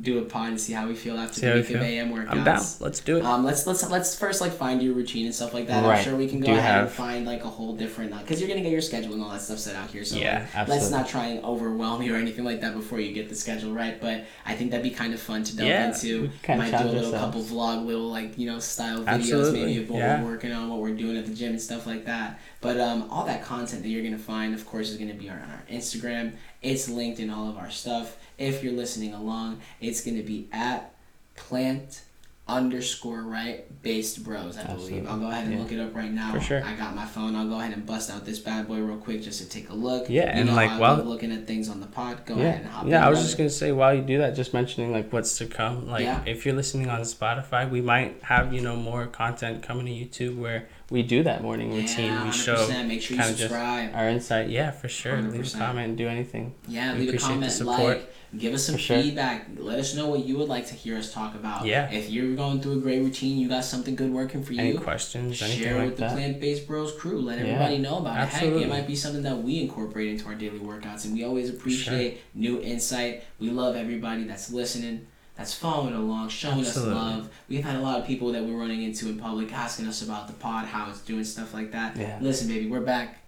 [0.00, 1.82] Do a pod and see how we feel after See the week of.
[1.82, 2.30] AM workouts.
[2.30, 2.62] I'm down.
[2.78, 3.24] Let's do it.
[3.24, 5.84] Um, let's let's let's first like find your routine and stuff like that.
[5.84, 5.98] Right.
[5.98, 8.48] I'm sure we can go Do ahead and find like a whole different because you're
[8.48, 10.04] gonna get your schedule and all that stuff set out here.
[10.04, 13.12] So Yeah, like, let's not try and overwhelm you or anything like that before you
[13.12, 14.00] get the schedule right.
[14.00, 16.22] But I think that'd be kind of fun to delve Yeah, into.
[16.22, 19.08] we can kinda Might do a little couple vlog, little like you know style videos
[19.08, 20.22] Absolutely, maybe of what yeah.
[20.22, 22.38] we're working on, what we're doing at the gym and stuff like that.
[22.60, 25.38] But um, all that content that you're gonna find, of course, is gonna be on
[25.38, 26.34] our Instagram.
[26.62, 28.16] It's linked in all of our stuff.
[28.38, 30.94] If you're listening along, it's gonna be at
[31.34, 32.02] plant
[32.46, 35.58] underscore right based bros i believe i'll go ahead and Yeah.
[35.60, 36.64] look it up right now For sure.
[36.64, 39.20] i got my phone i'll go ahead and bust out this bad boy real quick
[39.22, 41.68] just to take a look Yeah, you and, know like, I while- looking at things
[41.68, 42.96] on the pod go ahead yeah, and hop yeah.
[43.00, 45.46] in, I was just gonna say while you do that, just mentioning like what's to
[45.46, 45.88] come.
[45.88, 46.22] Like Yeah.
[46.24, 50.38] if you're listening on Spotify, we might have you know more content coming to YouTube
[50.38, 52.06] where we do that morning routine.
[52.06, 52.32] yeah, we 100%.
[52.32, 54.48] show make sure you subscribe our insight.
[54.48, 55.20] Yeah, for sure.
[55.20, 55.58] Leave a 100%.
[55.58, 56.54] comment, do anything.
[56.66, 57.78] Yeah, We leave a appreciate the comment, support.
[57.98, 59.00] like, give us some sure.
[59.00, 59.46] feedback.
[59.56, 61.64] Let us know what you would like to hear us talk about.
[61.64, 61.90] Yeah.
[61.90, 64.60] If you're going through a great routine, you got something good working for you.
[64.60, 66.08] Any questions, anything Share like with the.
[66.08, 67.20] Plant Based Bros crew.
[67.20, 68.20] Let Yeah, everybody know about it.
[68.20, 68.62] absolutely.
[68.62, 71.48] Heck, it might be something that we incorporate into our daily workouts, and we always
[71.48, 73.24] appreciate new insight.
[73.38, 75.06] We love everybody that's listening,
[75.36, 76.94] that's following along, showing Absolutely.
[76.94, 77.30] us love.
[77.48, 80.26] We've had a lot of people that we're running into in public asking us about
[80.26, 81.96] the pod, how it's doing, stuff like that.
[81.96, 82.18] Yeah.
[82.20, 83.22] Listen, baby, we're back.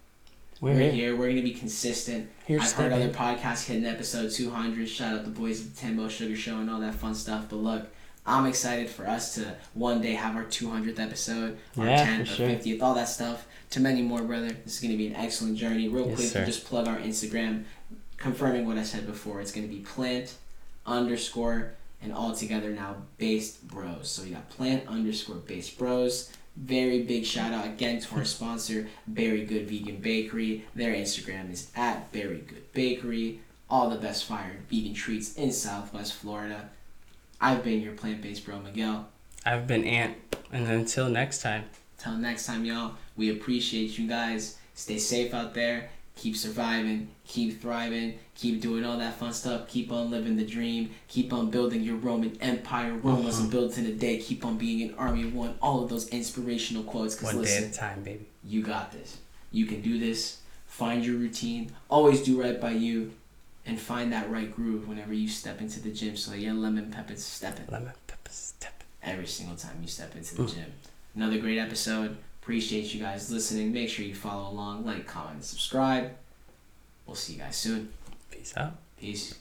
[0.61, 0.91] We're, We're, here.
[0.91, 1.15] here.
[1.15, 2.29] We're gonna be consistent.
[2.45, 4.87] Here I've heard other podcasts hitting episode 200.
[4.87, 7.45] Shout out the boys at the Tembo Sugar Show and all that fun stuff.
[7.49, 7.87] But look,
[8.27, 12.19] I'm excited for us to one day have our 200th episode, our Yeah, 10th, for
[12.19, 12.49] our sure.
[12.49, 13.47] 50th, all that stuff.
[13.71, 14.49] To many more, brother.
[14.63, 15.87] This is gonna be an excellent journey.
[15.87, 16.45] Real Yes, quick, sir.
[16.45, 17.63] just plug our Instagram,
[18.17, 19.41] confirming what I said before.
[19.41, 20.35] It's gonna be plant
[20.85, 24.09] underscore and all together now based bros.
[24.11, 26.29] So you got plant underscore based bros.
[26.55, 30.65] Very big shout out again to our sponsor, Berry Good Vegan Bakery.
[30.75, 33.39] Their Instagram is at Berry Good Bakery.
[33.69, 36.69] All the best fired vegan treats in Southwest Florida.
[37.39, 39.07] I've been your plant based bro, Miguel.
[39.45, 40.17] I've been Ant,
[40.51, 41.63] and until next time.
[41.97, 44.57] Till next time, y'all, we appreciate you guys.
[44.75, 45.89] Stay safe out there.
[46.15, 47.09] Keep surviving.
[47.31, 48.19] Keep thriving.
[48.35, 49.69] Keep doing all that fun stuff.
[49.69, 50.91] Keep on living the dream.
[51.07, 52.93] Keep on building your Roman Empire.
[52.95, 54.17] Rome wasn't built in a day.
[54.17, 55.55] Keep on being an army of one.
[55.61, 57.15] All of those inspirational quotes.
[57.15, 58.25] Because One listen, day at a time, baby.
[58.43, 59.17] you got this.
[59.49, 60.39] You can do this.
[60.67, 61.71] Find your routine.
[61.89, 63.13] Always do right by you.
[63.65, 67.23] And find that right groove whenever you step into the gym so your lemon pepper's
[67.23, 68.83] stepping Lemon pepper step.
[69.01, 70.53] every single time you step into the Mm.
[70.55, 70.71] gym.
[71.15, 72.17] Another great episode.
[72.41, 73.71] Appreciate you guys listening.
[73.71, 76.11] Make sure you follow along, like, comment, and subscribe.
[77.11, 77.91] We'll see you guys soon.
[78.29, 78.77] Peace out.
[78.97, 79.40] Peace.